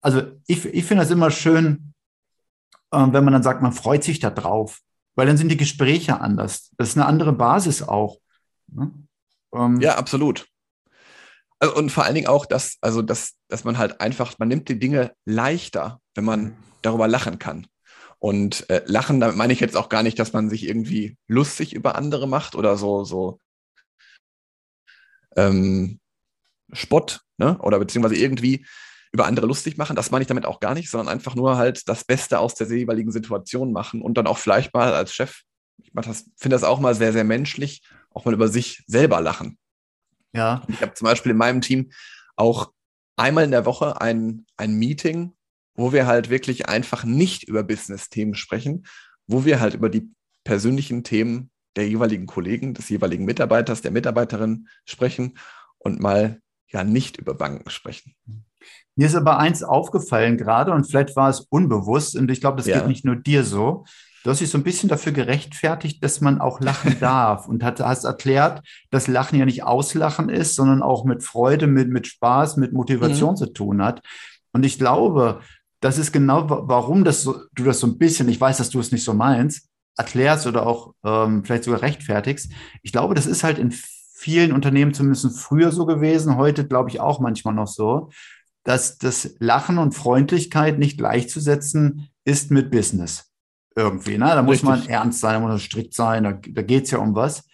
[0.01, 1.93] Also ich, ich finde das immer schön,
[2.91, 4.79] äh, wenn man dann sagt, man freut sich da drauf,
[5.15, 6.71] weil dann sind die Gespräche anders.
[6.77, 8.17] Das ist eine andere Basis auch.
[8.67, 8.91] Ne?
[9.53, 10.45] Ähm, ja, absolut.
[11.60, 14.69] Also, und vor allen Dingen auch, dass, also, dass, dass man halt einfach, man nimmt
[14.69, 17.67] die Dinge leichter, wenn man mhm darüber lachen kann.
[18.20, 21.74] Und äh, lachen, damit meine ich jetzt auch gar nicht, dass man sich irgendwie lustig
[21.74, 23.39] über andere macht oder so, so
[25.36, 26.00] ähm,
[26.72, 27.58] Spott, ne?
[27.60, 28.65] Oder beziehungsweise irgendwie
[29.12, 29.96] über andere lustig machen.
[29.96, 32.67] Das meine ich damit auch gar nicht, sondern einfach nur halt das Beste aus der
[32.67, 35.41] jeweiligen Situation machen und dann auch vielleicht mal als Chef,
[35.78, 39.58] ich das, finde das auch mal sehr, sehr menschlich, auch mal über sich selber lachen.
[40.34, 40.63] Ja.
[40.67, 41.91] Ich habe zum Beispiel in meinem Team
[42.36, 42.72] auch
[43.17, 45.34] einmal in der Woche ein, ein Meeting,
[45.75, 48.86] wo wir halt wirklich einfach nicht über Business-Themen sprechen,
[49.27, 50.12] wo wir halt über die
[50.43, 55.38] persönlichen Themen der jeweiligen Kollegen, des jeweiligen Mitarbeiters, der Mitarbeiterin sprechen
[55.77, 58.15] und mal ja nicht über Banken sprechen.
[58.95, 62.65] Mir ist aber eins aufgefallen gerade und vielleicht war es unbewusst und ich glaube, das
[62.65, 62.79] ja.
[62.79, 63.86] geht nicht nur dir so.
[64.23, 67.79] Du hast dich so ein bisschen dafür gerechtfertigt, dass man auch lachen darf und hat,
[67.79, 72.57] hast erklärt, dass Lachen ja nicht Auslachen ist, sondern auch mit Freude, mit, mit Spaß,
[72.57, 73.38] mit Motivation mhm.
[73.38, 74.01] zu tun hat.
[74.51, 75.41] Und ich glaube,
[75.82, 78.80] das ist genau, warum das so, du das so ein bisschen, ich weiß, dass du
[78.80, 79.67] es nicht so meinst,
[79.98, 82.52] erklärst oder auch ähm, vielleicht sogar rechtfertigst.
[82.84, 83.74] Ich glaube, das ist halt in
[84.15, 88.12] vielen Unternehmen zumindest früher so gewesen, heute glaube ich auch manchmal noch so,
[88.63, 93.32] dass das Lachen und Freundlichkeit nicht gleichzusetzen ist mit Business.
[93.76, 94.28] Irgendwie, ne?
[94.28, 94.70] Da muss Richtig.
[94.70, 97.48] man ernst sein, da muss man strikt sein, da, da geht es ja um was.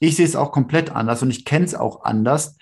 [0.00, 2.56] Ich sehe es auch komplett anders und ich kenne es auch anders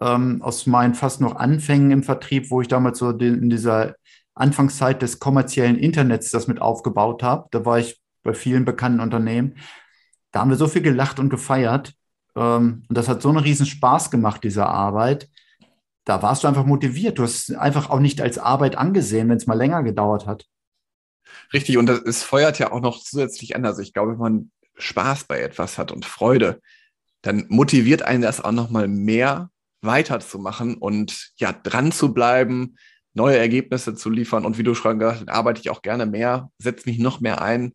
[0.00, 3.94] ähm, aus meinen fast noch Anfängen im Vertrieb, wo ich damals so den, in dieser
[4.36, 7.48] Anfangszeit des kommerziellen Internets das mit aufgebaut habe.
[7.50, 9.56] Da war ich bei vielen bekannten Unternehmen.
[10.30, 11.94] Da haben wir so viel gelacht und gefeiert.
[12.36, 15.28] Ähm, und das hat so einen riesen Spaß gemacht, diese Arbeit.
[16.04, 17.18] Da warst du einfach motiviert.
[17.18, 20.46] Du hast einfach auch nicht als Arbeit angesehen, wenn es mal länger gedauert hat.
[21.52, 23.64] Richtig, und es feuert ja auch noch zusätzlich an.
[23.64, 26.60] Also ich glaube, wenn man Spaß bei etwas hat und Freude,
[27.22, 32.76] dann motiviert einen das auch noch mal mehr weiterzumachen und ja, dran zu bleiben,
[33.16, 34.44] neue Ergebnisse zu liefern.
[34.44, 37.42] Und wie du schon gesagt hast, arbeite ich auch gerne mehr, setze mich noch mehr
[37.42, 37.72] ein,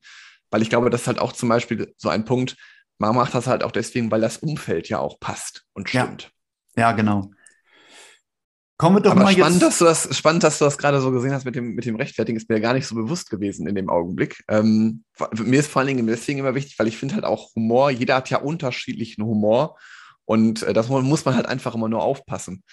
[0.49, 2.57] weil ich glaube, das ist halt auch zum Beispiel so ein Punkt,
[2.99, 6.31] man macht das halt auch deswegen, weil das Umfeld ja auch passt und stimmt.
[6.75, 7.31] Ja, ja genau.
[8.77, 9.63] Kommen wir doch Aber mal spannend, jetzt.
[9.63, 11.95] Dass du das, spannend, dass du das gerade so gesehen hast mit dem, mit dem
[11.95, 14.43] Rechtfertigen, ist mir gar nicht so bewusst gewesen in dem Augenblick.
[14.47, 15.03] Ähm,
[15.35, 18.15] mir ist vor allen Dingen deswegen immer wichtig, weil ich finde halt auch Humor, jeder
[18.15, 19.77] hat ja unterschiedlichen Humor
[20.25, 22.63] und äh, das muss man halt einfach immer nur aufpassen.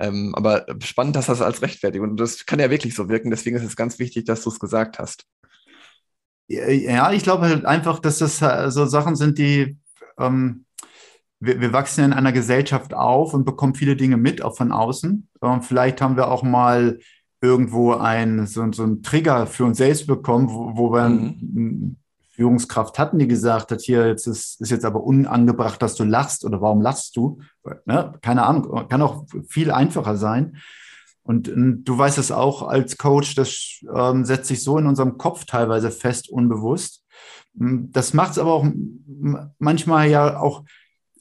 [0.00, 3.30] Ähm, aber spannend, dass das als Rechtfertigung und das kann ja wirklich so wirken.
[3.30, 5.26] Deswegen ist es ganz wichtig, dass du es gesagt hast.
[6.46, 9.78] Ja, ich glaube halt einfach, dass das äh, so Sachen sind, die
[10.18, 10.66] ähm,
[11.40, 15.28] wir, wir, wachsen in einer Gesellschaft auf und bekommen viele Dinge mit, auch von außen.
[15.40, 16.98] Und vielleicht haben wir auch mal
[17.40, 21.96] irgendwo ein, so, so einen Trigger für uns selbst bekommen, wo, wo wir mhm.
[22.34, 26.44] Führungskraft hatten, die gesagt hat, hier, jetzt ist, ist jetzt aber unangebracht, dass du lachst
[26.44, 27.38] oder warum lachst du?
[27.84, 28.12] Ne?
[28.22, 30.56] Keine Ahnung, kann auch viel einfacher sein.
[31.22, 35.16] Und, und du weißt es auch als Coach, das ähm, setzt sich so in unserem
[35.16, 37.04] Kopf teilweise fest, unbewusst.
[37.56, 38.66] Hm, das macht es aber auch
[39.58, 40.64] manchmal ja auch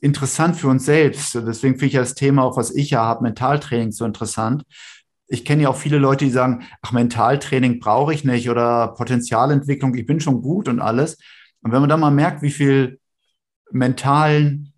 [0.01, 1.35] interessant für uns selbst.
[1.35, 4.63] Deswegen finde ich ja das Thema, auch was ich ja habe, Mentaltraining so interessant,
[5.33, 9.95] ich kenne ja auch viele Leute, die sagen, ach, Mentaltraining brauche ich nicht oder Potenzialentwicklung,
[9.95, 11.17] ich bin schon gut und alles.
[11.61, 12.99] Und wenn man dann mal merkt, wie viel
[13.71, 14.73] mentalen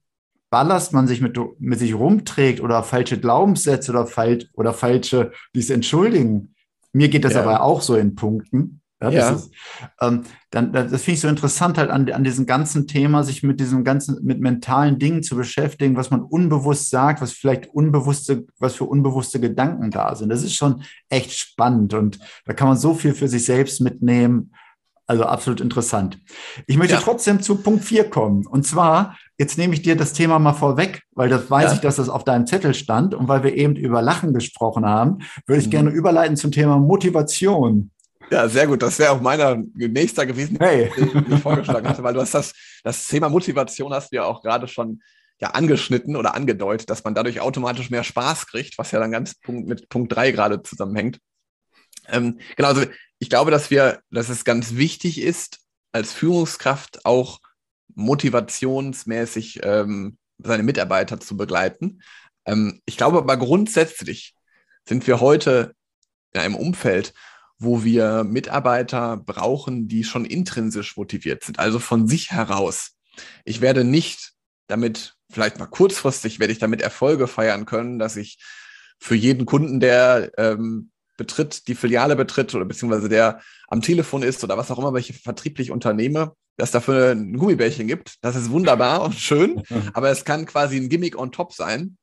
[0.49, 5.59] Ballast man sich mit, mit sich rumträgt oder falsche Glaubenssätze oder, fal oder falsche, die
[5.59, 6.55] es entschuldigen.
[6.93, 7.41] Mir geht das ja.
[7.41, 8.79] aber auch so in Punkten.
[9.13, 9.31] Ja, ja.
[9.31, 9.51] Das, ist,
[10.01, 13.59] ähm, dann, das finde ich so interessant, halt an, an diesem ganzen Thema, sich mit
[13.59, 18.75] diesem ganzen, mit mentalen Dingen zu beschäftigen, was man unbewusst sagt, was vielleicht unbewusste, was
[18.75, 20.29] für unbewusste Gedanken da sind.
[20.29, 24.51] Das ist schon echt spannend und da kann man so viel für sich selbst mitnehmen.
[25.07, 26.19] Also absolut interessant.
[26.65, 26.99] Ich möchte ja.
[26.99, 28.47] trotzdem zu Punkt 4 kommen.
[28.47, 31.73] Und zwar, jetzt nehme ich dir das Thema mal vorweg, weil das weiß ja.
[31.73, 35.19] ich, dass das auf deinem Zettel stand und weil wir eben über Lachen gesprochen haben,
[35.45, 35.71] würde ich mhm.
[35.71, 37.91] gerne überleiten zum Thema Motivation.
[38.31, 38.81] Ja, sehr gut.
[38.81, 40.91] Das wäre auch meiner nächster gewesen, hey.
[40.97, 44.41] den ich vorgeschlagen hatte, weil du hast das, das Thema Motivation hast du ja auch
[44.41, 45.01] gerade schon
[45.39, 49.35] ja angeschnitten oder angedeutet, dass man dadurch automatisch mehr Spaß kriegt, was ja dann ganz
[49.35, 51.19] Punkt, mit Punkt drei gerade zusammenhängt.
[52.07, 52.85] Ähm, genau, also
[53.19, 55.59] ich glaube, dass wir, dass es ganz wichtig ist,
[55.91, 57.39] als Führungskraft auch
[57.95, 62.01] motivationsmäßig ähm, seine Mitarbeiter zu begleiten.
[62.45, 64.35] Ähm, ich glaube aber grundsätzlich
[64.87, 65.73] sind wir heute
[66.33, 67.13] in einem Umfeld,
[67.57, 72.91] wo wir Mitarbeiter brauchen, die schon intrinsisch motiviert sind, also von sich heraus.
[73.45, 74.33] Ich werde nicht
[74.67, 78.37] damit, vielleicht mal kurzfristig, werde ich damit Erfolge feiern können, dass ich
[78.99, 84.43] für jeden Kunden, der ähm, betritt, die Filiale betritt oder beziehungsweise der am Telefon ist
[84.43, 88.15] oder was auch immer, welche vertrieblich unternehme, dass dafür ein Gummibärchen gibt.
[88.21, 89.63] Das ist wunderbar und schön,
[89.93, 91.97] aber es kann quasi ein Gimmick on top sein.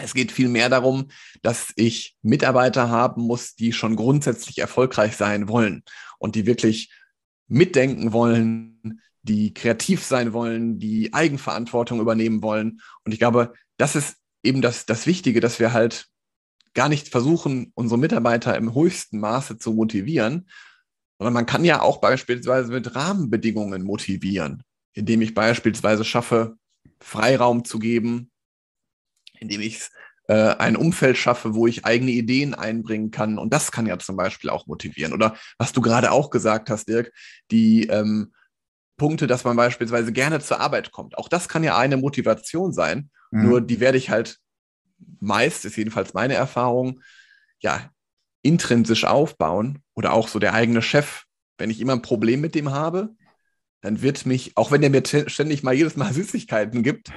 [0.00, 1.08] Es geht vielmehr darum,
[1.42, 5.82] dass ich Mitarbeiter haben muss, die schon grundsätzlich erfolgreich sein wollen
[6.18, 6.92] und die wirklich
[7.48, 12.80] mitdenken wollen, die kreativ sein wollen, die Eigenverantwortung übernehmen wollen.
[13.04, 16.08] Und ich glaube, das ist eben das, das Wichtige, dass wir halt
[16.74, 20.48] gar nicht versuchen, unsere Mitarbeiter im höchsten Maße zu motivieren,
[21.18, 26.56] sondern man kann ja auch beispielsweise mit Rahmenbedingungen motivieren, indem ich beispielsweise schaffe,
[27.00, 28.30] Freiraum zu geben,
[29.40, 29.88] indem ich
[30.28, 33.38] äh, ein Umfeld schaffe, wo ich eigene Ideen einbringen kann.
[33.38, 35.12] Und das kann ja zum Beispiel auch motivieren.
[35.12, 37.12] Oder was du gerade auch gesagt hast, Dirk,
[37.50, 38.32] die ähm,
[38.98, 41.16] Punkte, dass man beispielsweise gerne zur Arbeit kommt.
[41.16, 43.10] Auch das kann ja eine Motivation sein.
[43.30, 43.48] Mhm.
[43.48, 44.38] Nur die werde ich halt
[45.20, 47.00] meist, ist jedenfalls meine Erfahrung,
[47.60, 47.90] ja,
[48.42, 51.24] intrinsisch aufbauen oder auch so der eigene Chef.
[51.56, 53.14] Wenn ich immer ein Problem mit dem habe,
[53.80, 57.10] dann wird mich, auch wenn der mir ständig mal jedes Mal Süßigkeiten gibt,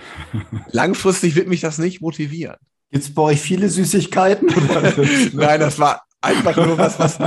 [0.72, 2.58] langfristig wird mich das nicht motivieren.
[2.92, 4.50] Gibt es bei euch viele Süßigkeiten?
[5.34, 7.18] Nein, das war einfach nur was, was,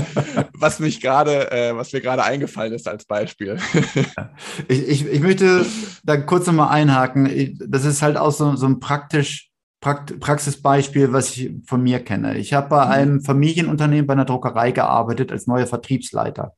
[0.53, 3.59] was mich gerade, äh, was mir gerade eingefallen ist als Beispiel.
[4.69, 5.67] ich, ich, ich möchte
[6.05, 7.59] da kurz nochmal einhaken.
[7.67, 12.39] Das ist halt auch so, so ein praktisch Praxisbeispiel, was ich von mir kenne.
[12.39, 12.93] Ich habe bei mhm.
[12.93, 16.55] einem Familienunternehmen bei einer Druckerei gearbeitet als neuer Vertriebsleiter.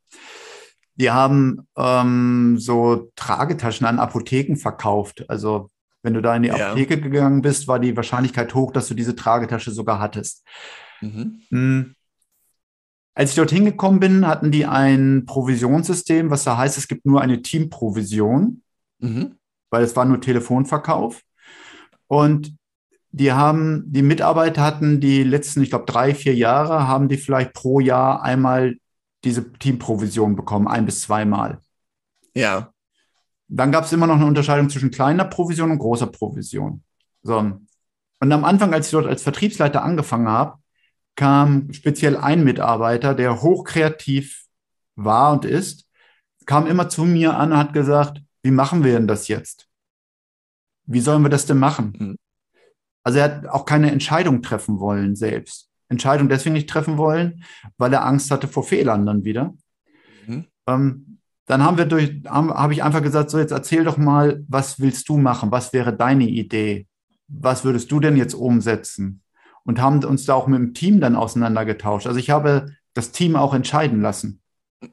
[0.97, 5.29] Die haben ähm, so Tragetaschen an Apotheken verkauft.
[5.29, 5.71] Also
[6.03, 6.69] wenn du da in die ja.
[6.69, 10.45] Apotheke gegangen bist, war die Wahrscheinlichkeit hoch, dass du diese Tragetasche sogar hattest.
[11.01, 11.41] Mhm.
[11.51, 11.95] Hm.
[13.15, 17.23] Als ich dorthin gekommen bin, hatten die ein Provisionssystem, was da heißt, es gibt nur
[17.23, 18.63] eine Teamprovision,
[18.99, 19.37] mhm.
[19.71, 21.23] weil es war nur Telefonverkauf.
[22.09, 22.55] Und
[23.11, 27.55] die haben, die Mitarbeiter hatten die letzten, ich glaube, drei, vier Jahre, haben die vielleicht
[27.55, 28.77] pro Jahr einmal
[29.27, 31.61] diese Teamprovision bekommen, ein bis zweimal.
[32.35, 32.73] Ja.
[33.49, 36.83] Dann gab es immer noch eine Unterscheidung zwischen kleiner Provision und großer Provision.
[37.23, 37.39] So.
[37.39, 40.59] Und am Anfang, als ich dort als Vertriebsleiter angefangen habe,
[41.17, 44.47] kam speziell ein Mitarbeiter, der hochkreativ
[44.95, 45.87] war und ist,
[46.47, 49.69] kam immer zu mir an und hat gesagt, wie machen wir denn das jetzt?
[50.85, 51.97] Wie sollen wir das denn machen?
[51.99, 52.17] Mhm.
[53.03, 55.66] Also er hat auch keine Entscheidung treffen wollen selbst.
[55.89, 57.45] Entscheidung deswegen nicht treffen wollen,
[57.79, 59.55] weil er Angst hatte vor Fehlern dann wieder.
[60.27, 60.47] Mhm.
[60.67, 64.45] Ähm, dann haben wir durch, habe hab ich einfach gesagt, so jetzt erzähl doch mal,
[64.49, 65.53] was willst du machen?
[65.53, 66.87] Was wäre deine Idee?
[67.29, 69.23] Was würdest du denn jetzt umsetzen?
[69.65, 72.07] Und haben uns da auch mit dem Team dann auseinandergetauscht.
[72.07, 74.41] Also ich habe das Team auch entscheiden lassen.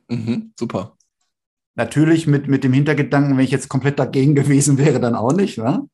[0.10, 0.96] Mhm, super.
[1.76, 5.58] Natürlich mit, mit dem Hintergedanken, wenn ich jetzt komplett dagegen gewesen wäre, dann auch nicht.
[5.58, 5.88] Ne?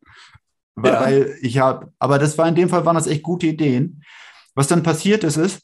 [0.75, 1.01] Weil, ja.
[1.01, 4.03] weil ich habe, aber das war in dem Fall waren das echt gute Ideen.
[4.55, 5.61] Was dann passiert ist, ist,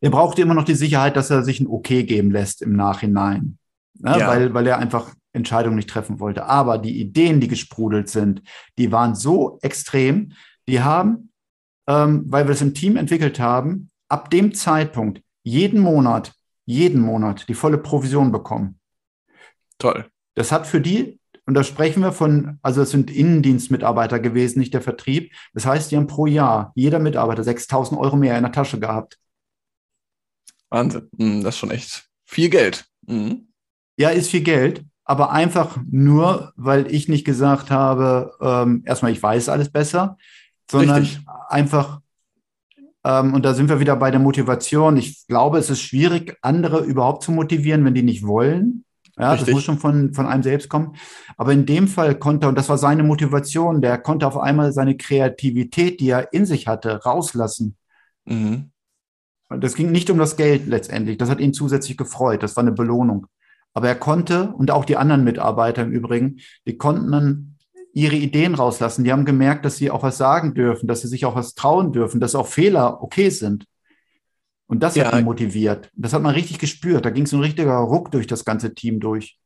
[0.00, 3.58] er brauchte immer noch die Sicherheit, dass er sich ein Okay geben lässt im Nachhinein.
[3.98, 4.18] Ne?
[4.18, 4.28] Ja.
[4.28, 6.44] Weil, weil er einfach Entscheidungen nicht treffen wollte.
[6.44, 8.42] Aber die Ideen, die gesprudelt sind,
[8.78, 10.32] die waren so extrem,
[10.68, 11.30] die haben,
[11.86, 17.48] ähm, weil wir es im Team entwickelt haben, ab dem Zeitpunkt jeden Monat, jeden Monat
[17.48, 18.80] die volle Provision bekommen.
[19.78, 20.06] Toll.
[20.34, 24.74] Das hat für die und da sprechen wir von, also es sind Innendienstmitarbeiter gewesen, nicht
[24.74, 25.32] der Vertrieb.
[25.54, 29.18] Das heißt, die haben pro Jahr jeder Mitarbeiter 6000 Euro mehr in der Tasche gehabt.
[30.70, 31.08] Wahnsinn.
[31.16, 32.84] Hm, das ist schon echt viel Geld.
[33.06, 33.48] Mhm.
[33.96, 39.22] Ja, ist viel Geld, aber einfach nur, weil ich nicht gesagt habe, ähm, erstmal, ich
[39.22, 40.18] weiß alles besser,
[40.70, 41.24] sondern Richtig.
[41.48, 42.00] einfach,
[43.04, 44.96] Ähm, und da sind wir wieder bei der Motivation.
[44.96, 48.84] Ich glaube, es ist schwierig, andere überhaupt zu motivieren, wenn die nicht wollen.
[49.18, 49.46] Ja, Richtig.
[49.46, 50.96] das muss schon von, von einem selbst kommen.
[51.36, 54.96] Aber in dem Fall konnte, und das war seine Motivation, der konnte auf einmal seine
[54.96, 57.76] Kreativität, die er in sich hatte, rauslassen.
[58.26, 58.70] Mhm.
[59.48, 61.18] Das ging nicht um das Geld letztendlich.
[61.18, 62.42] Das hat ihn zusätzlich gefreut.
[62.42, 63.26] Das war eine Belohnung.
[63.72, 67.56] Aber er konnte, und auch die anderen Mitarbeiter im Übrigen, die konnten dann
[67.92, 69.04] ihre Ideen rauslassen.
[69.04, 71.92] Die haben gemerkt, dass sie auch was sagen dürfen, dass sie sich auch was trauen
[71.92, 73.64] dürfen, dass auch Fehler okay sind.
[74.66, 75.06] Und das ja.
[75.06, 75.90] hat ihn motiviert.
[75.94, 77.04] Das hat man richtig gespürt.
[77.04, 79.38] Da ging es ein richtiger Ruck durch das ganze Team durch.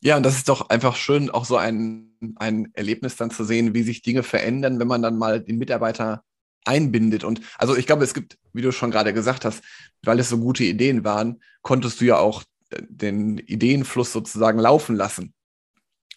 [0.00, 3.72] Ja, und das ist doch einfach schön, auch so ein, ein Erlebnis dann zu sehen,
[3.72, 6.24] wie sich Dinge verändern, wenn man dann mal den Mitarbeiter
[6.64, 7.24] einbindet.
[7.24, 9.62] Und also ich glaube, es gibt, wie du schon gerade gesagt hast,
[10.02, 12.42] weil es so gute Ideen waren, konntest du ja auch
[12.88, 15.34] den Ideenfluss sozusagen laufen lassen.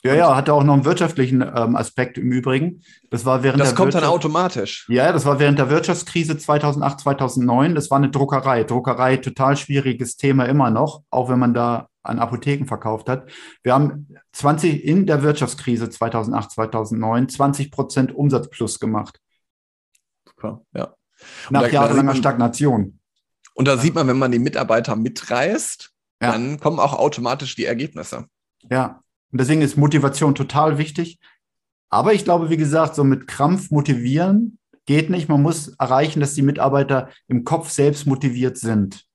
[0.06, 2.84] Ja, ja, hatte auch noch einen wirtschaftlichen ähm, Aspekt im Übrigen.
[3.10, 4.86] Das war während das kommt Wirtschaft dann automatisch.
[4.88, 7.74] Ja, das war während der Wirtschaftskrise 2008, 2009.
[7.74, 8.64] Das war eine Druckerei.
[8.66, 13.32] Druckerei, total schwieriges Thema immer noch, auch wenn man da an Apotheken verkauft hat.
[13.64, 19.20] Wir haben 20 in der Wirtschaftskrise 2008, 2009 20 Prozent Umsatz plus gemacht.
[20.28, 20.94] Super, ja.
[21.50, 23.00] Nach da, jahrelanger Stagnation.
[23.56, 25.92] Und da sieht man, wenn man die Mitarbeiter mitreißt,
[26.22, 26.32] ja.
[26.32, 28.26] dann kommen auch automatisch die Ergebnisse.
[28.70, 31.20] Ja, und deswegen ist Motivation total wichtig.
[31.90, 35.30] Aber ich glaube, wie gesagt, so mit Krampf motivieren geht nicht.
[35.30, 39.06] Man muss erreichen, dass die Mitarbeiter im Kopf selbst motiviert sind.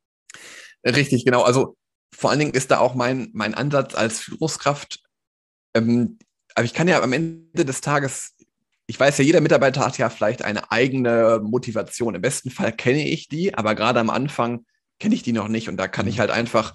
[0.84, 1.42] Richtig, genau.
[1.42, 1.76] Also
[2.14, 5.00] vor allen Dingen ist da auch mein, mein Ansatz als Führungskraft.
[5.74, 6.18] Ähm,
[6.54, 8.34] aber ich kann ja am Ende des Tages,
[8.86, 12.14] ich weiß ja, jeder Mitarbeiter hat ja vielleicht eine eigene Motivation.
[12.14, 14.64] Im besten Fall kenne ich die, aber gerade am Anfang
[14.98, 15.68] kenne ich die noch nicht.
[15.68, 16.20] Und da kann ich mhm.
[16.20, 16.74] halt einfach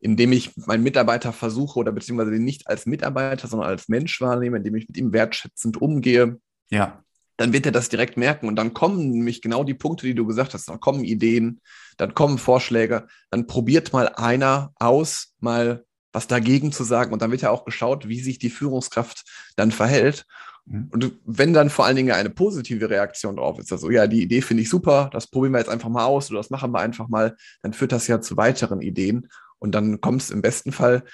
[0.00, 4.58] indem ich meinen Mitarbeiter versuche oder beziehungsweise den nicht als Mitarbeiter, sondern als Mensch wahrnehme,
[4.58, 6.38] indem ich mit ihm wertschätzend umgehe,
[6.70, 7.02] ja.
[7.36, 8.48] dann wird er das direkt merken.
[8.48, 10.68] Und dann kommen nämlich genau die Punkte, die du gesagt hast.
[10.68, 11.60] Dann kommen Ideen,
[11.96, 17.12] dann kommen Vorschläge, dann probiert mal einer aus, mal was dagegen zu sagen.
[17.12, 19.24] Und dann wird ja auch geschaut, wie sich die Führungskraft
[19.56, 20.26] dann verhält.
[20.68, 20.88] Mhm.
[20.90, 24.42] Und wenn dann vor allen Dingen eine positive Reaktion drauf ist, also ja, die Idee
[24.42, 27.08] finde ich super, das probieren wir jetzt einfach mal aus oder das machen wir einfach
[27.08, 29.28] mal, dann führt das ja zu weiteren Ideen.
[29.58, 31.04] Und dann kommt es im besten Fall,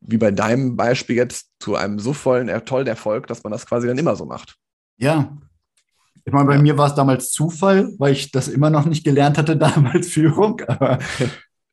[0.00, 3.86] wie bei deinem Beispiel jetzt, zu einem so vollen, tollen Erfolg, dass man das quasi
[3.86, 4.56] dann immer so macht.
[4.96, 5.36] Ja.
[6.24, 6.62] Ich meine, bei ja.
[6.62, 10.60] mir war es damals Zufall, weil ich das immer noch nicht gelernt hatte, damals Führung.
[10.66, 10.98] Aber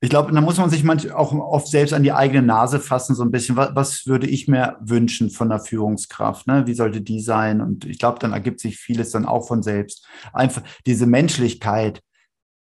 [0.02, 3.16] ich glaube, da muss man sich manch auch oft selbst an die eigene Nase fassen,
[3.16, 3.56] so ein bisschen.
[3.56, 6.48] Was, was würde ich mir wünschen von der Führungskraft?
[6.48, 6.68] Ne?
[6.68, 7.62] Wie sollte die sein?
[7.62, 10.08] Und ich glaube, dann ergibt sich vieles dann auch von selbst.
[10.32, 12.02] Einfach diese Menschlichkeit,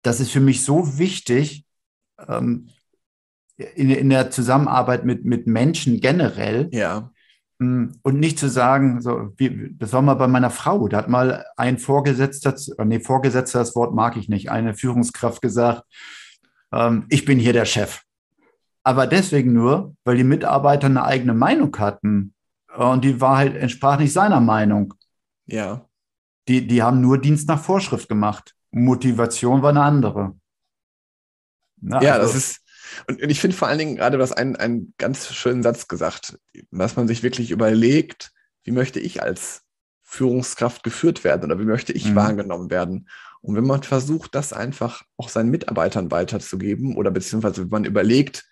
[0.03, 1.65] das ist für mich so wichtig.
[2.27, 2.69] Ähm,
[3.57, 6.69] in, in der Zusammenarbeit mit, mit Menschen generell.
[6.71, 7.11] Ja.
[7.59, 11.09] Mm, und nicht zu sagen, so, wie, das war mal bei meiner Frau, da hat
[11.09, 15.83] mal ein Vorgesetzter, äh, nee, Vorgesetzter, das Wort mag ich nicht, eine Führungskraft gesagt,
[16.71, 18.01] ähm, ich bin hier der Chef.
[18.83, 22.33] Aber deswegen nur, weil die Mitarbeiter eine eigene Meinung hatten
[22.75, 24.93] und die Wahrheit entsprach nicht seiner Meinung.
[25.45, 25.85] Ja.
[26.47, 28.55] Die, die haben nur Dienst nach Vorschrift gemacht.
[28.71, 30.35] Motivation war eine andere.
[31.79, 32.62] Na, ja, also, das ist,
[33.07, 36.37] und, ich finde vor allen Dingen gerade, du hast einen, einen ganz schönen Satz gesagt,
[36.71, 38.31] dass man sich wirklich überlegt,
[38.63, 39.63] wie möchte ich als
[40.03, 42.15] Führungskraft geführt werden oder wie möchte ich mhm.
[42.15, 43.09] wahrgenommen werden.
[43.41, 48.45] Und wenn man versucht, das einfach auch seinen Mitarbeitern weiterzugeben oder beziehungsweise wenn man überlegt,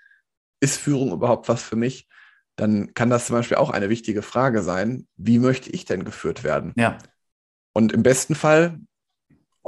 [0.60, 2.10] ist Führung überhaupt was für mich,
[2.56, 6.44] dann kann das zum Beispiel auch eine wichtige Frage sein, wie möchte ich denn geführt
[6.44, 6.74] werden?
[6.76, 6.98] Ja.
[7.74, 8.80] Und im besten Fall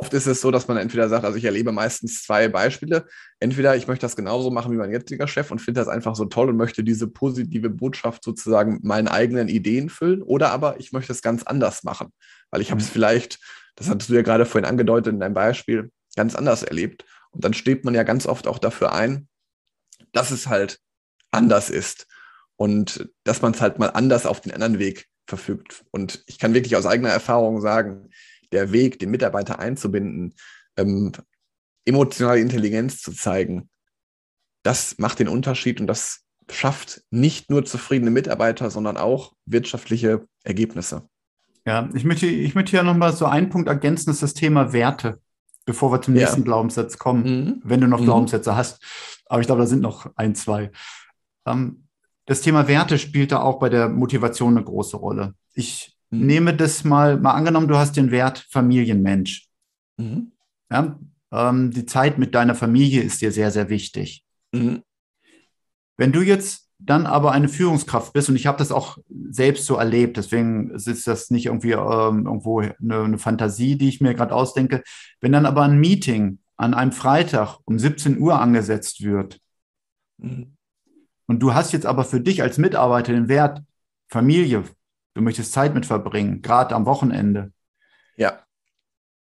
[0.04, 3.06] Oft ist es so, dass man entweder sagt, also ich erlebe meistens zwei Beispiele.
[3.40, 6.26] Entweder ich möchte das genauso machen wie mein jetziger Chef und finde das einfach so
[6.26, 11.14] toll und möchte diese positive Botschaft sozusagen meinen eigenen Ideen füllen, oder aber ich möchte
[11.14, 12.12] es ganz anders machen,
[12.52, 12.92] weil ich habe es mhm.
[12.92, 13.40] vielleicht,
[13.78, 17.06] das hattest du ja gerade vorhin angedeutet in deinem Beispiel, ganz anders erlebt.
[17.32, 19.30] Und dann steht man ja ganz oft auch dafür ein,
[20.12, 20.80] dass es halt
[21.32, 22.08] anders ist
[22.58, 25.86] und dass man es halt mal anders auf den anderen Weg verfügt.
[25.92, 28.10] Und ich kann wirklich aus eigener Erfahrung sagen,
[28.54, 30.36] der Weg, den Mitarbeiter einzubinden,
[30.78, 31.12] ähm,
[31.86, 33.70] emotionale Intelligenz zu zeigen,
[34.64, 41.08] das macht den Unterschied und das schafft nicht nur zufriedene Mitarbeiter, sondern auch wirtschaftliche Ergebnisse.
[41.66, 44.74] Ja, ich möchte, ich möchte hier nochmal so einen Punkt ergänzen, das ist das Thema
[44.74, 45.22] Werte,
[45.66, 46.46] bevor wir zum nächsten ja.
[46.46, 47.62] Glaubenssatz kommen, mhm.
[47.64, 48.06] wenn du noch mhm.
[48.06, 48.84] Glaubenssätze hast.
[49.28, 50.72] Aber ich glaube, da sind noch ein, zwei.
[51.46, 51.88] Ähm,
[52.26, 55.36] das Thema Werte spielt da auch bei der Motivation eine große Rolle.
[55.54, 56.26] Ich Mhm.
[56.28, 59.48] Nehme das mal, mal angenommen, du hast den Wert Familienmensch.
[59.98, 60.32] Mhm.
[60.72, 61.00] Ja,
[61.32, 64.24] ähm, die Zeit mit deiner Familie ist dir sehr, sehr wichtig.
[64.52, 64.84] Mhm.
[65.98, 68.98] Wenn du jetzt dann aber eine Führungskraft bist, und ich habe das auch
[69.30, 74.02] selbst so erlebt, deswegen ist das nicht irgendwie ähm, irgendwo eine, eine, Fantasie, die ich
[74.02, 74.84] mir gerade ausdenke.
[75.20, 79.40] Wenn dann aber ein Meeting an einem Freitag um 17 Uhr angesetzt wird,
[80.18, 80.58] mhm.
[81.26, 83.64] und du hast jetzt aber für dich als Mitarbeiter den Wert
[84.10, 84.64] Familie,
[85.14, 87.52] du möchtest Zeit mit verbringen, gerade am Wochenende.
[88.18, 88.44] Ja.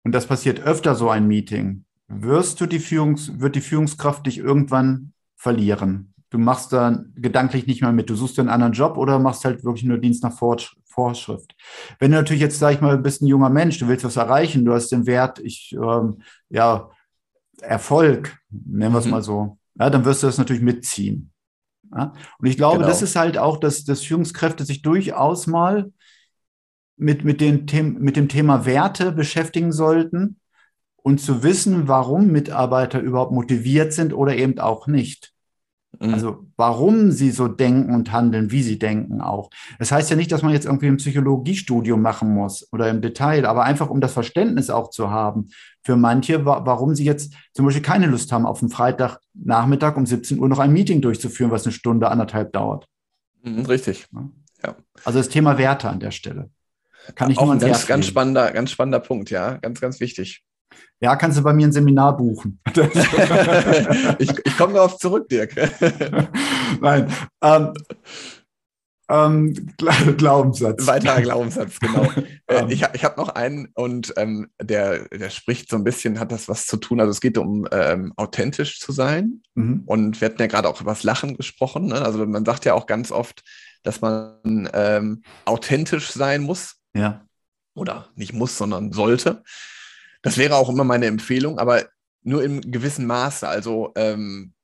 [0.05, 1.85] Und das passiert öfter so ein Meeting.
[2.09, 6.14] Wirst du die Führungs, wird die Führungskraft dich irgendwann verlieren?
[6.35, 8.11] du machst da gedanklich nicht mehr mit.
[8.11, 11.55] Du suchst dir einen anderen Job oder machst halt wirklich nur Dienst nach Vorschrift.
[12.01, 14.64] Wenn du natürlich jetzt, sag ich mal, bist ein junger Mensch, du willst was erreichen,
[14.64, 16.91] du hast den Wert, ich, ähm, ja,
[17.61, 19.12] Erfolg, nennen wir es mhm.
[19.12, 21.30] mal so, ja, dann wirst du das natürlich mitziehen.
[21.97, 22.12] Ja?
[22.38, 22.88] Und ich glaube, genau.
[22.88, 25.92] das ist halt auch, dass, dass Führungskräfte sich durchaus mal
[26.97, 30.40] mit, mit, den Them mit dem Thema Werte beschäftigen sollten
[30.97, 35.34] und zu wissen, warum Mitarbeiter überhaupt motiviert sind oder eben auch nicht.
[36.01, 36.14] Mhm.
[36.14, 39.51] Also warum sie so denken und handeln, wie sie denken auch.
[39.78, 43.47] Das heißt ja nicht, dass man jetzt irgendwie ein Psychologiestudium machen muss oder im Detail,
[43.47, 45.49] aber einfach um das Verständnis auch zu haben
[45.82, 50.38] für manche, warum sie jetzt zum Beispiel keine Lust haben, auf einen Freitagnachmittag um 17
[50.38, 52.88] Uhr noch ein Meeting durchzuführen, was eine Stunde, anderthalb dauert.
[53.42, 54.07] Mhm, richtig.
[54.62, 54.76] Ja.
[55.05, 56.51] Also das Thema Werte an der Stelle.
[57.14, 60.42] Kann ich auch ein ganz, ganz spannender, ganz spannender Punkt, ja, ganz, ganz wichtig.
[61.01, 62.61] Ja, kannst du bei mir ein Seminar buchen.
[64.18, 65.55] ich, ich komme darauf zurück, Dirk.
[66.81, 67.12] Nein.
[67.43, 67.72] Ähm,
[69.09, 69.55] ähm,
[70.16, 70.87] Glaubenssatz.
[70.87, 72.11] Weiterer Glaubenssatz, genau.
[72.47, 76.33] äh, ich ich habe noch einen und ähm, der, der spricht so ein bisschen, hat
[76.33, 77.01] das was zu tun.
[77.01, 79.43] Also es geht um ähm, authentisch zu sein.
[79.55, 79.83] Mhm.
[79.85, 81.87] Und wir hatten ja gerade auch über das Lachen gesprochen.
[81.87, 82.01] Ne?
[82.01, 83.43] Also man sagt ja auch ganz oft,
[83.83, 86.77] dass man ähm, authentisch sein muss.
[86.95, 87.27] Ja.
[87.75, 89.43] Oder nicht muss, sondern sollte.
[90.25, 91.85] Das wäre auch immer meine Empfehlung, aber
[92.22, 93.47] nur im gewissen Maße.
[93.47, 94.55] Also, ähm,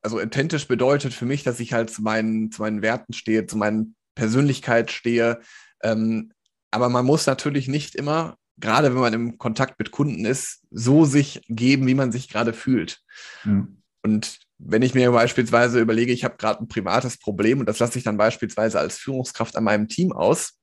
[0.00, 3.56] also authentisch bedeutet für mich, dass ich halt zu meinen, zu meinen Werten stehe, zu
[3.56, 5.40] meinen Persönlichkeit stehe.
[5.82, 6.32] Ähm,
[6.70, 11.04] aber man muss natürlich nicht immer, gerade wenn man im Kontakt mit Kunden ist, so
[11.04, 13.00] sich geben, wie man sich gerade fühlt.
[13.42, 13.82] Mhm.
[14.02, 17.98] Und wenn ich mir beispielsweise überlege, ich habe gerade ein privates Problem und das lasse
[17.98, 20.54] ich dann beispielsweise als Führungskraft an meinem Team aus,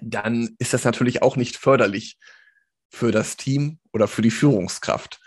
[0.00, 2.16] dann ist das natürlich auch nicht förderlich
[2.90, 5.20] für das Team oder für die Führungskraft.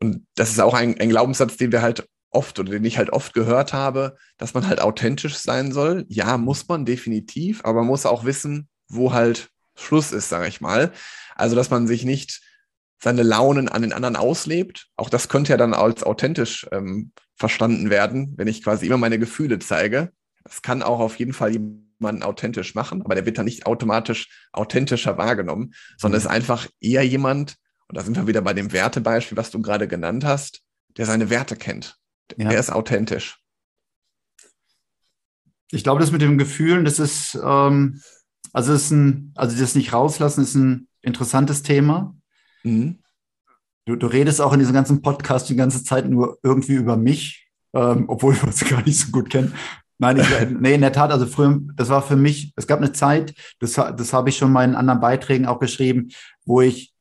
[0.00, 3.10] Und das ist auch ein, ein Glaubenssatz, den wir halt oft oder den ich halt
[3.10, 6.04] oft gehört habe, dass man halt authentisch sein soll.
[6.08, 10.60] Ja, muss man definitiv, aber man muss auch wissen, wo halt Schluss ist, sage ich
[10.60, 10.92] mal.
[11.34, 12.42] Also, dass man sich nicht
[12.98, 14.88] seine Launen an den anderen auslebt.
[14.96, 19.18] Auch das könnte ja dann als authentisch ähm, verstanden werden, wenn ich quasi immer meine
[19.18, 20.12] Gefühle zeige.
[20.44, 21.52] Das kann auch auf jeden Fall
[21.98, 26.26] jemanden authentisch machen, aber der wird dann nicht automatisch authentischer wahrgenommen, sondern mhm.
[26.26, 27.56] ist einfach eher jemand,
[27.88, 30.62] und da sind wir wieder bei dem Wertebeispiel, was du gerade genannt hast,
[30.96, 31.96] der seine Werte kennt.
[32.36, 32.48] Ja.
[32.48, 33.38] Der ist authentisch.
[35.70, 38.00] Ich glaube, das mit den Gefühlen, das ist, ähm,
[38.52, 42.16] also ist ein, also das nicht rauslassen, ist ein interessantes Thema.
[42.62, 43.00] Mhm.
[43.84, 47.48] Du, du, redest auch in diesem ganzen Podcast die ganze Zeit nur irgendwie über mich,
[47.72, 49.54] ähm, obwohl wir uns gar nicht so gut kennen.
[49.98, 52.92] Nein, ich, nee, in der Tat, also früher, das war für mich, es gab eine
[52.92, 56.08] Zeit, das, das habe ich schon mal in anderen Beiträgen auch geschrieben,
[56.44, 56.92] wo ich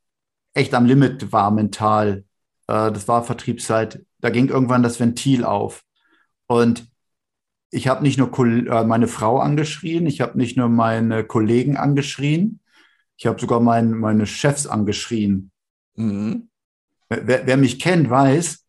[0.54, 2.24] echt am Limit war mental.
[2.68, 4.06] Äh, das war Vertriebszeit.
[4.20, 5.84] Da ging irgendwann das Ventil auf.
[6.48, 6.88] Und
[7.70, 12.62] ich habe nicht nur äh, meine Frau angeschrien, ich habe nicht nur meine Kollegen angeschrien,
[13.18, 15.52] ich habe sogar mein, meine Chefs angeschrien.
[15.96, 16.50] Mhm.
[17.10, 18.65] Wer, wer mich kennt, weiß,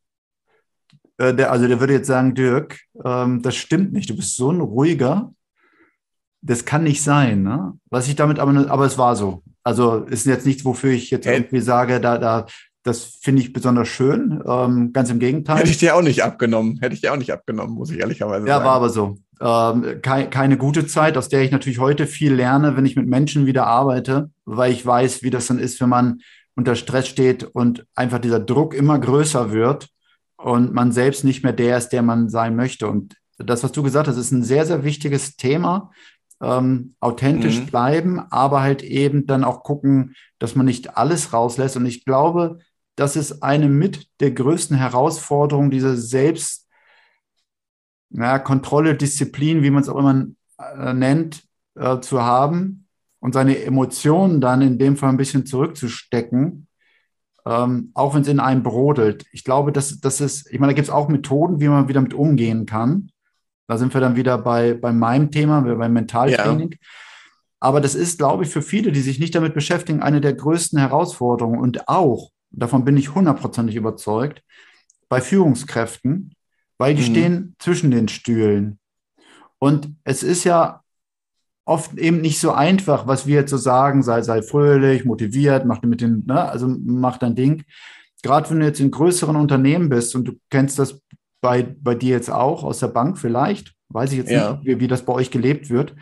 [1.18, 4.10] äh, der, also der würde jetzt sagen, Dirk, ähm, das stimmt nicht.
[4.10, 5.32] Du bist so ein ruhiger.
[6.42, 7.42] Das kann nicht sein.
[7.42, 7.74] Ne?
[7.90, 9.42] Was ich damit aber, aber es war so.
[9.62, 12.46] Also ist jetzt nichts, wofür ich jetzt irgendwie sage, da, da,
[12.84, 14.42] das finde ich besonders schön.
[14.46, 15.58] Ähm, ganz im Gegenteil.
[15.58, 16.78] Hätte ich dir auch nicht abgenommen.
[16.80, 18.64] Hätte ich dir auch nicht abgenommen, muss ich ehrlicherweise ja, sagen.
[18.64, 19.18] Ja, war aber so.
[19.40, 23.06] Ähm, kei keine gute Zeit, aus der ich natürlich heute viel lerne, wenn ich mit
[23.06, 26.20] Menschen wieder arbeite, weil ich weiß, wie das dann ist, wenn man
[26.54, 29.88] unter Stress steht und einfach dieser Druck immer größer wird
[30.37, 32.89] und man selbst nicht mehr der ist, der man sein möchte.
[32.89, 35.91] Und das, was du gesagt hast, ist ein sehr, sehr wichtiges Thema.
[36.43, 37.66] Ähm, authentisch mhm.
[37.66, 41.78] bleiben, aber halt eben dann auch gucken, dass man nicht alles rauslässt.
[41.78, 42.59] Und ich glaube,
[42.95, 46.68] das ist eine mit der größten Herausforderungen, diese Selbst,
[48.11, 50.26] ja, Kontrolle, Disziplin, wie man es auch immer
[50.59, 51.43] äh, nennt,
[51.74, 52.87] äh, zu haben
[53.20, 56.66] und seine Emotionen dann in dem Fall ein bisschen zurückzustecken
[57.47, 59.24] ähm, auch wenn es in einem brodelt.
[59.32, 62.01] Ich glaube, das, das ist, ich meine, da gibt es auch Methoden, wie man wieder
[62.01, 63.11] mit umgehen kann.
[63.68, 66.72] Da sind wir dann wieder bei, bei meinem Thema, beim Mentaltraining.
[66.72, 66.78] Ja.
[67.61, 70.78] Aber das ist, glaube ich, für viele, die sich nicht damit beschäftigen, eine der größten
[70.78, 74.42] Herausforderungen und auch, davon bin ich hundertprozentig überzeugt,
[75.09, 76.34] bei Führungskräften,
[76.78, 77.14] weil die mhm.
[77.14, 78.78] stehen zwischen den Stühlen.
[79.59, 80.82] Und es ist ja
[81.66, 85.82] oft eben nicht so einfach, was wir jetzt so sagen, sei, sei fröhlich, motiviert, mach
[85.82, 87.64] mit den, ne, also mach dein Ding.
[88.22, 91.02] Gerade wenn du jetzt in größeren Unternehmen bist und du kennst das
[91.40, 94.52] bei, bei dir jetzt auch aus der Bank vielleicht, weiß ich jetzt ja.
[94.52, 95.94] nicht, wie, wie das bei euch gelebt wird.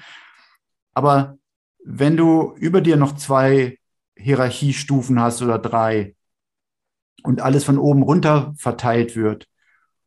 [0.92, 1.38] Aber
[1.82, 3.78] wenn du über dir noch zwei
[4.16, 6.14] Hierarchiestufen hast oder drei
[7.22, 9.46] und alles von oben runter verteilt wird,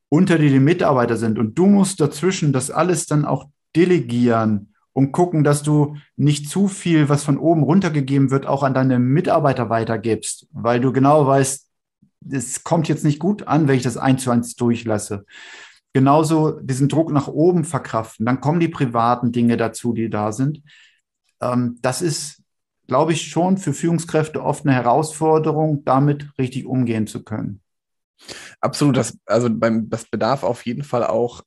[0.09, 5.11] unter dir die Mitarbeiter sind und du musst dazwischen das alles dann auch delegieren und
[5.11, 9.69] gucken, dass du nicht zu viel, was von oben runtergegeben wird, auch an deine Mitarbeiter
[9.69, 11.67] weitergibst, weil du genau weißt,
[12.31, 15.23] es kommt jetzt nicht gut an, wenn ich das eins zu eins durchlasse.
[15.93, 18.25] Genauso diesen Druck nach oben verkraften.
[18.25, 20.63] Dann kommen die privaten Dinge dazu, die da sind.
[21.41, 22.41] Ähm, das ist,
[22.87, 27.61] glaube ich, schon für Führungskräfte oft eine Herausforderung, damit richtig umgehen zu können.
[28.61, 28.97] Absolut.
[28.97, 31.43] Das, also beim, das bedarf auf jeden Fall auch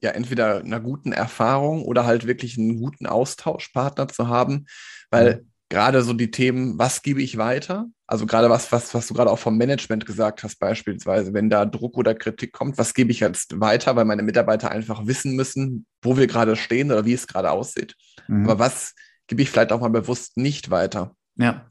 [0.00, 4.66] ja entweder einer guten Erfahrung oder halt wirklich einen guten Austauschpartner zu haben,
[5.10, 5.50] weil mhm.
[5.68, 7.86] gerade so die Themen, was gebe ich weiter?
[8.06, 11.66] Also gerade was, was, was du gerade auch vom Management gesagt hast, beispielsweise, wenn da
[11.66, 15.86] Druck oder Kritik kommt, was gebe ich jetzt weiter, weil meine Mitarbeiter einfach wissen müssen,
[16.02, 17.96] wo wir gerade stehen oder wie es gerade aussieht.
[18.28, 18.48] Mhm.
[18.48, 18.94] Aber was
[19.26, 21.14] gebe ich vielleicht auch mal bewusst nicht weiter?
[21.36, 21.70] Ja.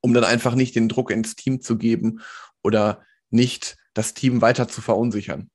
[0.00, 2.20] Um dann einfach nicht den Druck ins Team zu geben
[2.62, 5.48] oder nicht das Team weiter zu verunsichern.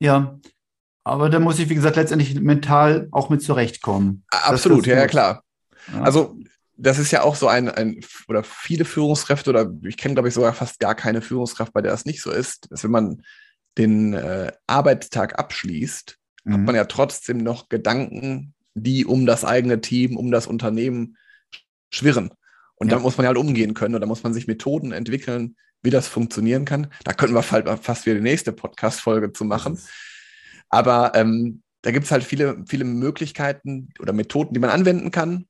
[0.00, 0.38] Ja,
[1.06, 4.24] aber da muss ich, wie gesagt, letztendlich mental auch mit zurechtkommen.
[4.28, 5.44] Absolut, ja, ja, klar.
[5.94, 6.02] Ja.
[6.02, 6.36] Also
[6.76, 10.34] das ist ja auch so ein, ein oder viele Führungskräfte oder ich kenne, glaube ich,
[10.34, 13.22] sogar fast gar keine Führungskraft, bei der das nicht so ist, dass wenn man
[13.78, 16.52] den äh, Arbeitstag abschließt, mhm.
[16.52, 21.18] hat man ja trotzdem noch Gedanken, die um das eigene Team, um das Unternehmen
[21.88, 22.32] schwirren.
[22.74, 22.90] Und ja.
[22.90, 25.54] damit muss man ja halt umgehen können oder muss man sich Methoden entwickeln,
[25.84, 26.88] wie das funktionieren kann.
[27.04, 29.78] Da könnten wir fast wieder die nächste Podcast-Folge zu machen.
[30.68, 35.46] Aber ähm, da gibt es halt viele, viele Möglichkeiten oder Methoden, die man anwenden kann,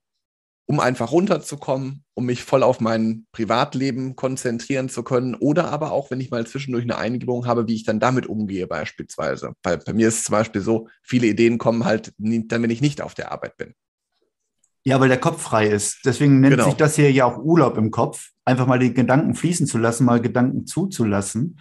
[0.66, 6.10] um einfach runterzukommen, um mich voll auf mein Privatleben konzentrieren zu können oder aber auch,
[6.10, 9.52] wenn ich mal zwischendurch eine Eingebung habe, wie ich dann damit umgehe beispielsweise.
[9.62, 12.80] Weil bei mir ist es zum Beispiel so, viele Ideen kommen halt dann, wenn ich
[12.80, 13.74] nicht auf der Arbeit bin.
[14.84, 16.00] Ja, weil der Kopf frei ist.
[16.04, 16.66] Deswegen nennt genau.
[16.66, 18.30] sich das hier ja auch Urlaub im Kopf.
[18.44, 21.58] Einfach mal die Gedanken fließen zu lassen, mal Gedanken zuzulassen.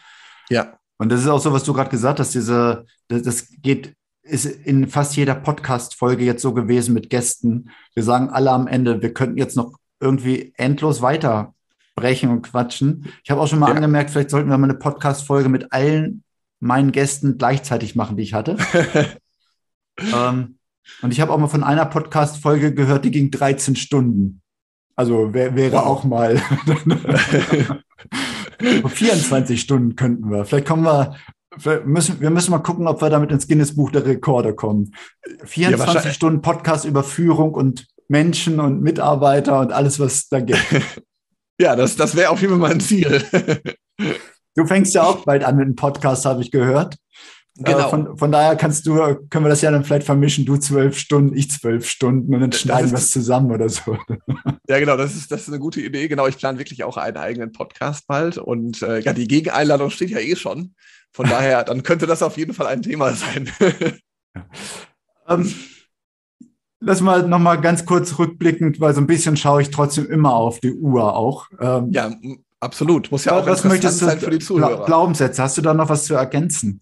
[0.49, 0.77] Ja.
[0.97, 3.93] Und das ist auch so, was du gerade gesagt hast, diese, das, das geht,
[4.23, 7.69] ist in fast jeder Podcast-Folge jetzt so gewesen mit Gästen.
[7.93, 13.11] Wir sagen alle am Ende, wir könnten jetzt noch irgendwie endlos weiterbrechen und quatschen.
[13.23, 13.75] Ich habe auch schon mal ja.
[13.75, 16.23] angemerkt, vielleicht sollten wir mal eine Podcast-Folge mit allen
[16.59, 18.57] meinen Gästen gleichzeitig machen, die ich hatte.
[19.99, 20.57] ähm,
[21.01, 24.41] und ich habe auch mal von einer Podcast-Folge gehört, die ging 13 Stunden.
[24.95, 25.85] Also wär, wäre wow.
[25.85, 26.41] auch mal
[28.87, 30.45] 24 Stunden könnten wir.
[30.45, 31.15] Vielleicht kommen wir,
[31.57, 34.93] vielleicht müssen, wir müssen mal gucken, ob wir damit ins Guinness-Buch der Rekorde kommen.
[35.43, 40.63] 24 ja, Stunden Podcast über Führung und Menschen und Mitarbeiter und alles, was da gibt.
[41.59, 43.23] ja, das, das wäre auf jeden Fall mein Ziel.
[44.55, 46.95] du fängst ja auch bald an mit einem Podcast, habe ich gehört.
[47.57, 47.87] Genau.
[47.87, 48.95] Äh, von, von, daher kannst du,
[49.29, 52.51] können wir das ja dann vielleicht vermischen, du zwölf Stunden, ich zwölf Stunden und dann
[52.51, 53.97] schneiden wir es zusammen oder so.
[54.67, 56.07] Ja, genau, das ist, das ist eine gute Idee.
[56.07, 60.09] Genau, ich plane wirklich auch einen eigenen Podcast bald und äh, ja, die Gegeneinladung steht
[60.09, 60.73] ja eh schon.
[61.11, 63.47] Von daher, dann könnte das auf jeden Fall ein Thema sein.
[64.35, 64.43] ja.
[65.29, 65.53] ähm,
[66.79, 70.59] lass mal nochmal ganz kurz rückblickend, weil so ein bisschen schaue ich trotzdem immer auf
[70.59, 71.47] die Uhr auch.
[71.59, 72.11] Ähm, ja,
[72.59, 73.11] absolut.
[73.11, 74.85] Muss ja auch was möchtest du, sein für die Zuhörer.
[74.85, 76.81] Glaubenssätze, hast du da noch was zu ergänzen?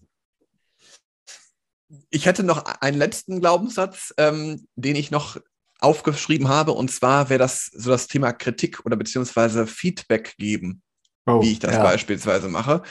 [2.14, 5.36] Ich hätte noch einen letzten Glaubenssatz, ähm, den ich noch
[5.80, 10.80] aufgeschrieben habe, und zwar wäre das so das Thema Kritik oder beziehungsweise Feedback geben,
[11.26, 11.82] oh, wie ich das ja.
[11.82, 12.82] beispielsweise mache.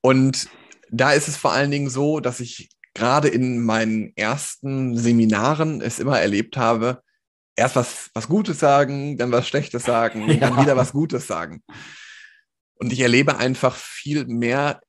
[0.00, 0.48] Und
[0.92, 5.98] da ist es vor allen Dingen so, dass ich gerade in meinen ersten Seminaren es
[5.98, 7.02] immer erlebt habe,
[7.56, 10.36] erst was, was Gutes sagen, dann was Schlechtes sagen, ja.
[10.36, 11.64] dann wieder was Gutes sagen.
[12.74, 14.80] Und ich erlebe einfach viel mehr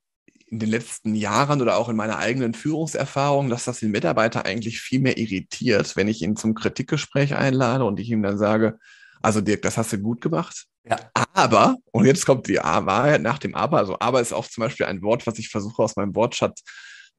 [0.54, 4.82] in den letzten Jahren oder auch in meiner eigenen Führungserfahrung, dass das den Mitarbeiter eigentlich
[4.82, 8.78] viel mehr irritiert, wenn ich ihn zum Kritikgespräch einlade und ich ihm dann sage,
[9.24, 10.66] also Dirk, das hast du gut gemacht.
[10.88, 10.98] Ja.
[11.34, 14.86] Aber, und jetzt kommt die Wahrheit nach dem Aber, also Aber ist auch zum Beispiel
[14.86, 16.64] ein Wort, was ich versuche aus meinem Wortschatz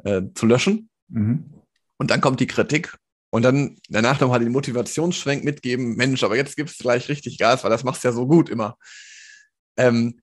[0.05, 0.89] äh, zu löschen.
[1.09, 1.55] Mhm.
[1.97, 2.97] Und dann kommt die Kritik
[3.31, 7.65] und dann danach nochmal den Motivationsschwenk mitgeben, Mensch, aber jetzt gibst du gleich richtig Gas,
[7.65, 8.79] weil das machst du ja so gut immer.
[9.77, 10.21] Ähm,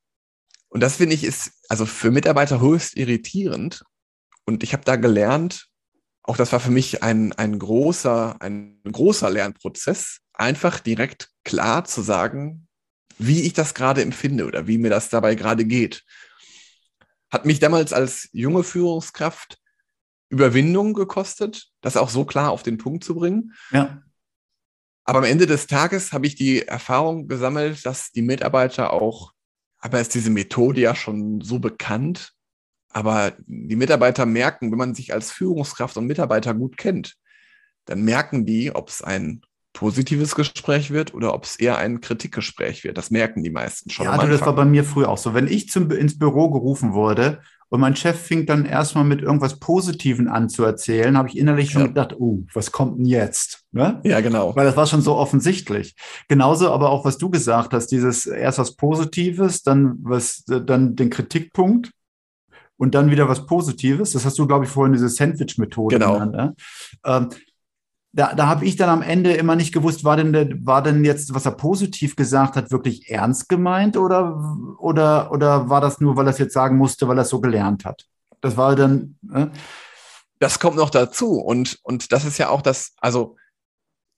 [0.71, 3.83] und das finde ich ist also für Mitarbeiter höchst irritierend.
[4.45, 5.67] Und ich habe da gelernt,
[6.23, 12.01] auch das war für mich ein, ein großer, ein großer Lernprozess, einfach direkt klar zu
[12.01, 12.67] sagen,
[13.17, 16.03] wie ich das gerade empfinde oder wie mir das dabei gerade geht.
[17.29, 19.57] Hat mich damals als junge Führungskraft
[20.29, 23.53] Überwindung gekostet, das auch so klar auf den Punkt zu bringen.
[23.71, 24.01] Ja.
[25.03, 29.33] Aber am Ende des Tages habe ich die Erfahrung gesammelt, dass die Mitarbeiter auch,
[29.81, 32.33] aber ist diese Methode ja schon so bekannt,
[32.89, 37.15] aber die Mitarbeiter merken, wenn man sich als Führungskraft und Mitarbeiter gut kennt,
[37.85, 39.41] dann merken die, ob es ein
[39.73, 42.97] positives Gespräch wird oder ob es eher ein Kritikgespräch wird.
[42.97, 44.05] Das merken die meisten schon.
[44.05, 45.33] Ja, das war bei mir früher auch so.
[45.33, 49.57] Wenn ich zum, ins Büro gerufen wurde und mein Chef fing dann erstmal mit irgendwas
[49.57, 51.87] Positiven an zu erzählen, habe ich innerlich schon ja.
[51.87, 53.63] gedacht, oh, was kommt denn jetzt?
[53.71, 54.01] Ne?
[54.03, 54.53] Ja, genau.
[54.57, 55.95] Weil das war schon so offensichtlich.
[56.27, 61.09] Genauso aber auch, was du gesagt hast, dieses erst was Positives, dann was, dann den
[61.09, 61.91] Kritikpunkt
[62.75, 64.11] und dann wieder was Positives.
[64.11, 66.13] Das hast du, glaube ich, vorhin diese Sandwich-Methode genau.
[66.15, 66.33] genannt.
[66.33, 66.55] Ne?
[67.05, 67.29] Ähm,
[68.13, 71.33] da, da habe ich dann am Ende immer nicht gewusst, war denn, war denn jetzt,
[71.33, 76.27] was er positiv gesagt hat, wirklich ernst gemeint oder, oder, oder war das nur, weil
[76.27, 78.05] er es jetzt sagen musste, weil er es so gelernt hat?
[78.41, 79.17] Das war dann.
[79.33, 79.47] Äh
[80.41, 81.39] das kommt noch dazu.
[81.39, 83.37] Und, und das ist ja auch das, also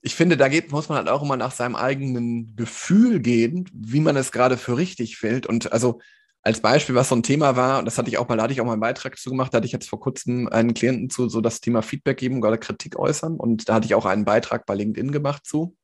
[0.01, 3.99] ich finde, da geht, muss man halt auch immer nach seinem eigenen Gefühl gehen, wie
[3.99, 5.45] man es gerade für richtig fällt.
[5.45, 5.99] Und also
[6.43, 8.53] als Beispiel, was so ein Thema war, und das hatte ich auch mal, da hatte
[8.53, 11.09] ich auch mal einen Beitrag zu gemacht, da hatte ich jetzt vor kurzem einen Klienten
[11.09, 13.37] zu so das Thema Feedback geben oder Kritik äußern.
[13.37, 15.77] Und da hatte ich auch einen Beitrag bei LinkedIn gemacht zu,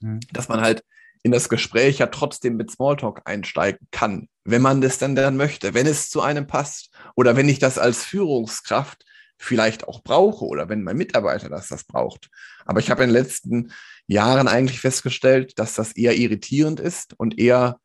[0.00, 0.20] mhm.
[0.32, 0.84] dass man halt
[1.24, 5.74] in das Gespräch ja trotzdem mit Smalltalk einsteigen kann, wenn man das dann dann möchte,
[5.74, 9.04] wenn es zu einem passt oder wenn ich das als Führungskraft
[9.36, 12.30] vielleicht auch brauche oder wenn mein Mitarbeiter das das braucht.
[12.64, 13.72] Aber ich habe in den letzten
[14.06, 17.80] Jahren eigentlich festgestellt, dass das eher irritierend ist und eher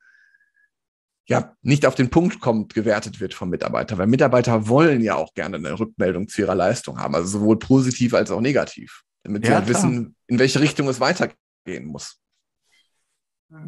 [1.27, 5.33] ja nicht auf den Punkt kommt, gewertet wird vom Mitarbeiter, weil Mitarbeiter wollen ja auch
[5.33, 9.49] gerne eine Rückmeldung zu ihrer Leistung haben, also sowohl positiv als auch negativ, damit ja,
[9.49, 12.17] sie halt wissen, in welche Richtung es weitergehen muss.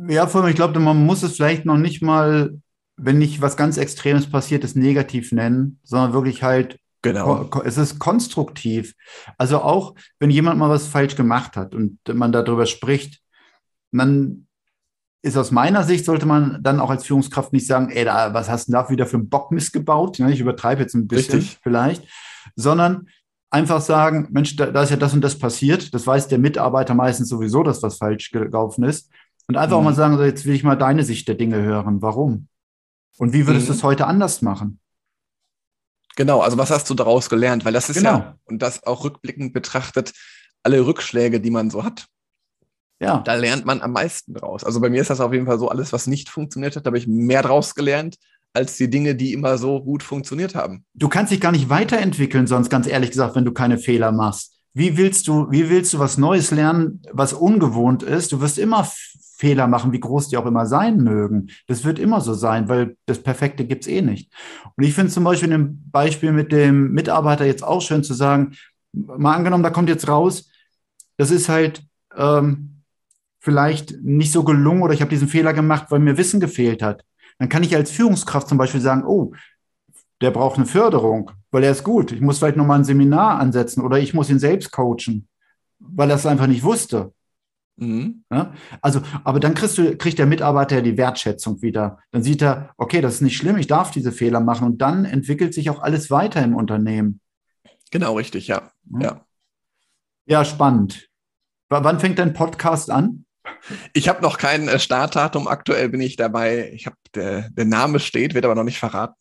[0.08, 2.60] Ja, vor allem, ich glaube, man muss es vielleicht noch nicht mal,
[2.96, 7.50] wenn nicht was ganz Extremes passiert ist, negativ nennen, sondern wirklich halt, genau.
[7.66, 8.96] es ist konstruktiv.
[9.38, 13.22] Also auch, wenn jemand mal was falsch gemacht hat und man darüber spricht,
[13.92, 14.48] dann
[15.24, 18.50] ist aus meiner Sicht, sollte man dann auch als Führungskraft nicht sagen, ey, da, was
[18.50, 20.20] hast du da wieder für einen Bock missgebaut?
[20.20, 21.60] Ich übertreibe jetzt ein bisschen Richtig.
[21.64, 22.06] vielleicht,
[22.56, 23.08] sondern
[23.50, 25.94] einfach sagen, Mensch, da, da, ist ja das und das passiert.
[25.94, 29.10] Das weiß der Mitarbeiter meistens sowieso, dass was falsch gelaufen ist.
[29.48, 29.82] Und einfach mhm.
[29.82, 32.02] auch mal sagen, so, jetzt will ich mal deine Sicht der Dinge hören.
[32.02, 32.50] Warum?
[33.18, 33.72] Und wie würdest mhm.
[33.72, 34.80] du es heute anders machen?
[36.18, 37.64] Genau, also was hast du daraus gelernt?
[37.64, 38.18] Weil das ist genau.
[38.18, 40.14] ja, und das auch rückblickend betrachtet,
[40.64, 42.08] alle Rückschläge, die man so hat,
[43.04, 43.18] ja.
[43.20, 44.64] Da lernt man am meisten draus.
[44.64, 46.90] Also bei mir ist das auf jeden Fall so, alles, was nicht funktioniert hat, da
[46.90, 48.18] habe ich mehr draus gelernt,
[48.54, 50.86] als die Dinge, die immer so gut funktioniert haben.
[50.94, 54.54] Du kannst dich gar nicht weiterentwickeln, sonst ganz ehrlich gesagt, wenn du keine Fehler machst.
[54.74, 58.32] Wie willst du, wie willst du was Neues lernen, was ungewohnt ist?
[58.32, 58.88] Du wirst immer
[59.38, 61.48] Fehler machen, wie groß die auch immer sein mögen.
[61.68, 64.32] Das wird immer so sein, weil das Perfekte gibt es eh nicht.
[64.76, 68.56] Und ich finde zum Beispiel im Beispiel mit dem Mitarbeiter jetzt auch schön zu sagen,
[68.94, 70.50] mal angenommen, da kommt jetzt raus,
[71.18, 71.84] das ist halt,
[72.16, 72.73] ähm,
[73.44, 77.04] vielleicht nicht so gelungen oder ich habe diesen Fehler gemacht, weil mir Wissen gefehlt hat.
[77.40, 79.34] Dann kann ich als Führungskraft zum Beispiel sagen, oh,
[80.22, 82.14] der braucht eine Förderung, weil er ist gut.
[82.14, 85.28] Ich muss vielleicht nochmal ein Seminar ansetzen oder ich muss ihn selbst coachen,
[85.80, 87.12] weil er es einfach nicht wusste.
[87.76, 88.24] Mhm.
[88.32, 88.54] Ja?
[88.82, 92.00] Also, aber dann kriegst du, kriegt der Mitarbeiter ja die Wertschätzung wieder.
[92.12, 95.04] Dann sieht er, okay, das ist nicht schlimm, ich darf diese Fehler machen und dann
[95.04, 97.20] entwickelt sich auch alles weiter im Unternehmen.
[97.92, 98.72] Genau, richtig, ja.
[99.02, 99.26] Ja,
[100.26, 101.10] ja spannend.
[101.70, 103.26] W wann fängt dein Podcast an?
[103.94, 105.48] Ich habe noch kein äh, Startdatum.
[105.48, 106.72] Aktuell bin ich dabei.
[106.74, 109.16] Ich habe der, der Name steht, wird aber noch nicht verraten.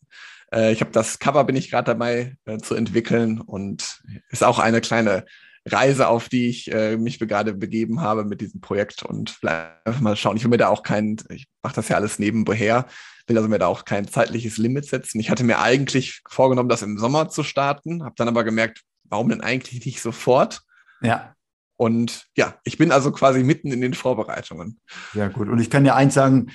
[0.53, 4.59] Äh, ich habe das Cover bin ich gerade dabei äh, zu entwickeln und ist auch
[4.59, 5.25] eine kleine
[5.65, 10.15] Reise, auf die ich äh, mich gerade begeben habe mit diesem Projekt und einfach mal
[10.15, 10.35] schauen.
[10.35, 12.85] Ich will mir da auch kein, ich mache das ja alles nebenher,
[13.27, 15.19] will also mir da auch kein zeitliches Limit setzen.
[15.19, 19.29] Ich hatte mir eigentlich vorgenommen, das im Sommer zu starten, habe dann aber gemerkt, warum
[19.29, 20.61] denn eigentlich nicht sofort?
[21.01, 21.33] Ja.
[21.75, 24.79] Und ja, ich bin also quasi mitten in den Vorbereitungen.
[25.13, 25.49] Sehr gut.
[25.49, 26.51] Und ich kann dir eins sagen,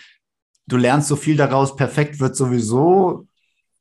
[0.67, 1.77] du lernst so viel daraus.
[1.77, 3.27] Perfekt wird sowieso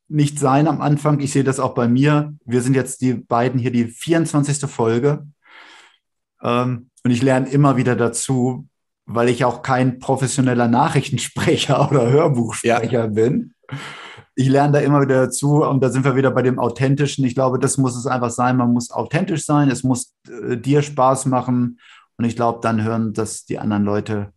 [0.08, 1.20] nicht sein am Anfang.
[1.20, 2.34] Ich sehe das auch bei mir.
[2.46, 4.70] Wir sind jetzt die beiden hier die 24.
[4.70, 5.28] Folge.
[6.42, 8.68] Ähm, und ich lerne immer wieder dazu,
[9.06, 13.08] weil ich auch kein professioneller Nachrichtensprecher oder Hörbuchsprecher ja.
[13.08, 13.54] bin
[14.40, 17.26] ich lerne da immer wieder dazu und da sind wir wieder bei dem Authentischen.
[17.26, 18.56] Ich glaube, das muss es einfach sein.
[18.56, 21.80] Man muss authentisch sein, es muss äh, dir Spaß machen
[22.18, 24.32] und ich glaube, dann hören das die anderen Leute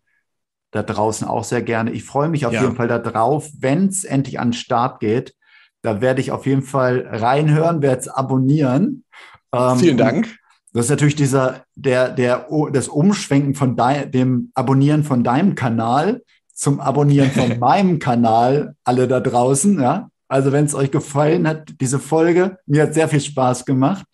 [0.70, 1.90] da draußen auch sehr gerne.
[1.90, 2.62] Ich freue mich auf ja.
[2.62, 5.34] jeden Fall darauf, wenn es endlich an den Start geht.
[5.82, 9.04] Da werde ich auf jeden Fall reinhören, werde es abonnieren.
[9.52, 10.34] Ähm, Vielen Dank.
[10.72, 16.22] Das ist natürlich dieser, der, der, das Umschwenken von dein, dem Abonnieren von deinem Kanal
[16.60, 20.10] zum Abonnieren von meinem Kanal, alle da draußen, ja.
[20.28, 24.04] Also wenn es euch gefallen hat, diese Folge, mir hat sehr viel Spaß gemacht,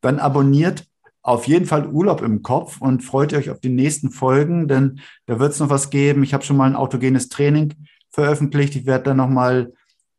[0.00, 0.86] dann abonniert
[1.22, 5.40] auf jeden Fall Urlaub im Kopf und freut euch auf die nächsten Folgen, denn da
[5.40, 6.22] wird es noch was geben.
[6.22, 7.74] Ich habe schon mal ein autogenes Training
[8.10, 8.76] veröffentlicht.
[8.76, 9.74] Ich werde dann nochmal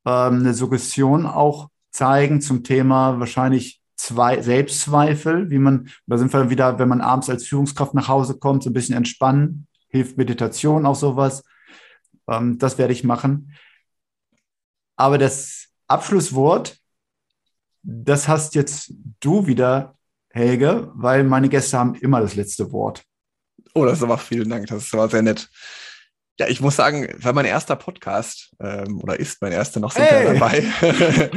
[0.05, 6.49] ähm, eine Suggestion auch zeigen zum Thema wahrscheinlich zwei Selbstzweifel, wie man, da sind wir
[6.49, 10.85] wieder, wenn man abends als Führungskraft nach Hause kommt, so ein bisschen entspannen, hilft Meditation
[10.85, 11.43] auch sowas.
[12.27, 13.53] Ähm, das werde ich machen.
[14.95, 16.77] Aber das Abschlusswort,
[17.83, 19.97] das hast jetzt du wieder,
[20.29, 23.03] Helge, weil meine Gäste haben immer das letzte Wort.
[23.73, 24.67] Oh, das ist aber vielen Dank.
[24.67, 25.49] Das war sehr nett.
[26.39, 30.05] Ja, ich muss sagen, war mein erster Podcast ähm, oder ist mein erster noch sind
[30.05, 30.37] hey.
[30.37, 30.63] dabei.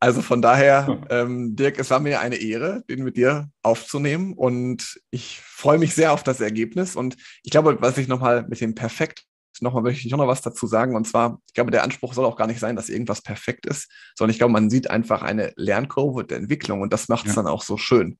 [0.00, 4.98] also von daher, ähm, Dirk, es war mir eine Ehre, den mit dir aufzunehmen und
[5.10, 8.74] ich freue mich sehr auf das Ergebnis und ich glaube, was ich nochmal mit dem
[8.74, 9.26] Perfekt
[9.60, 10.96] nochmal möchte ich noch was dazu sagen.
[10.96, 13.90] Und zwar, ich glaube, der Anspruch soll auch gar nicht sein, dass irgendwas perfekt ist,
[14.16, 17.42] sondern ich glaube, man sieht einfach eine Lernkurve der Entwicklung und das macht es ja.
[17.42, 18.18] dann auch so schön.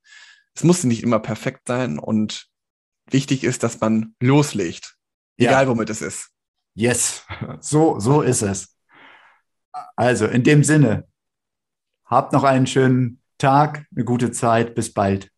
[0.55, 2.49] Es muss nicht immer perfekt sein und
[3.11, 4.97] wichtig ist, dass man loslegt.
[5.37, 5.69] Egal, ja.
[5.69, 6.31] womit es ist.
[6.75, 7.25] Yes,
[7.61, 8.77] so, so ist es.
[9.97, 11.07] Also, in dem Sinne,
[12.05, 14.75] habt noch einen schönen Tag, eine gute Zeit.
[14.75, 15.31] Bis bald.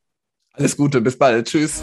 [0.53, 1.47] Alles Gute, bis bald.
[1.49, 1.83] Tschüss.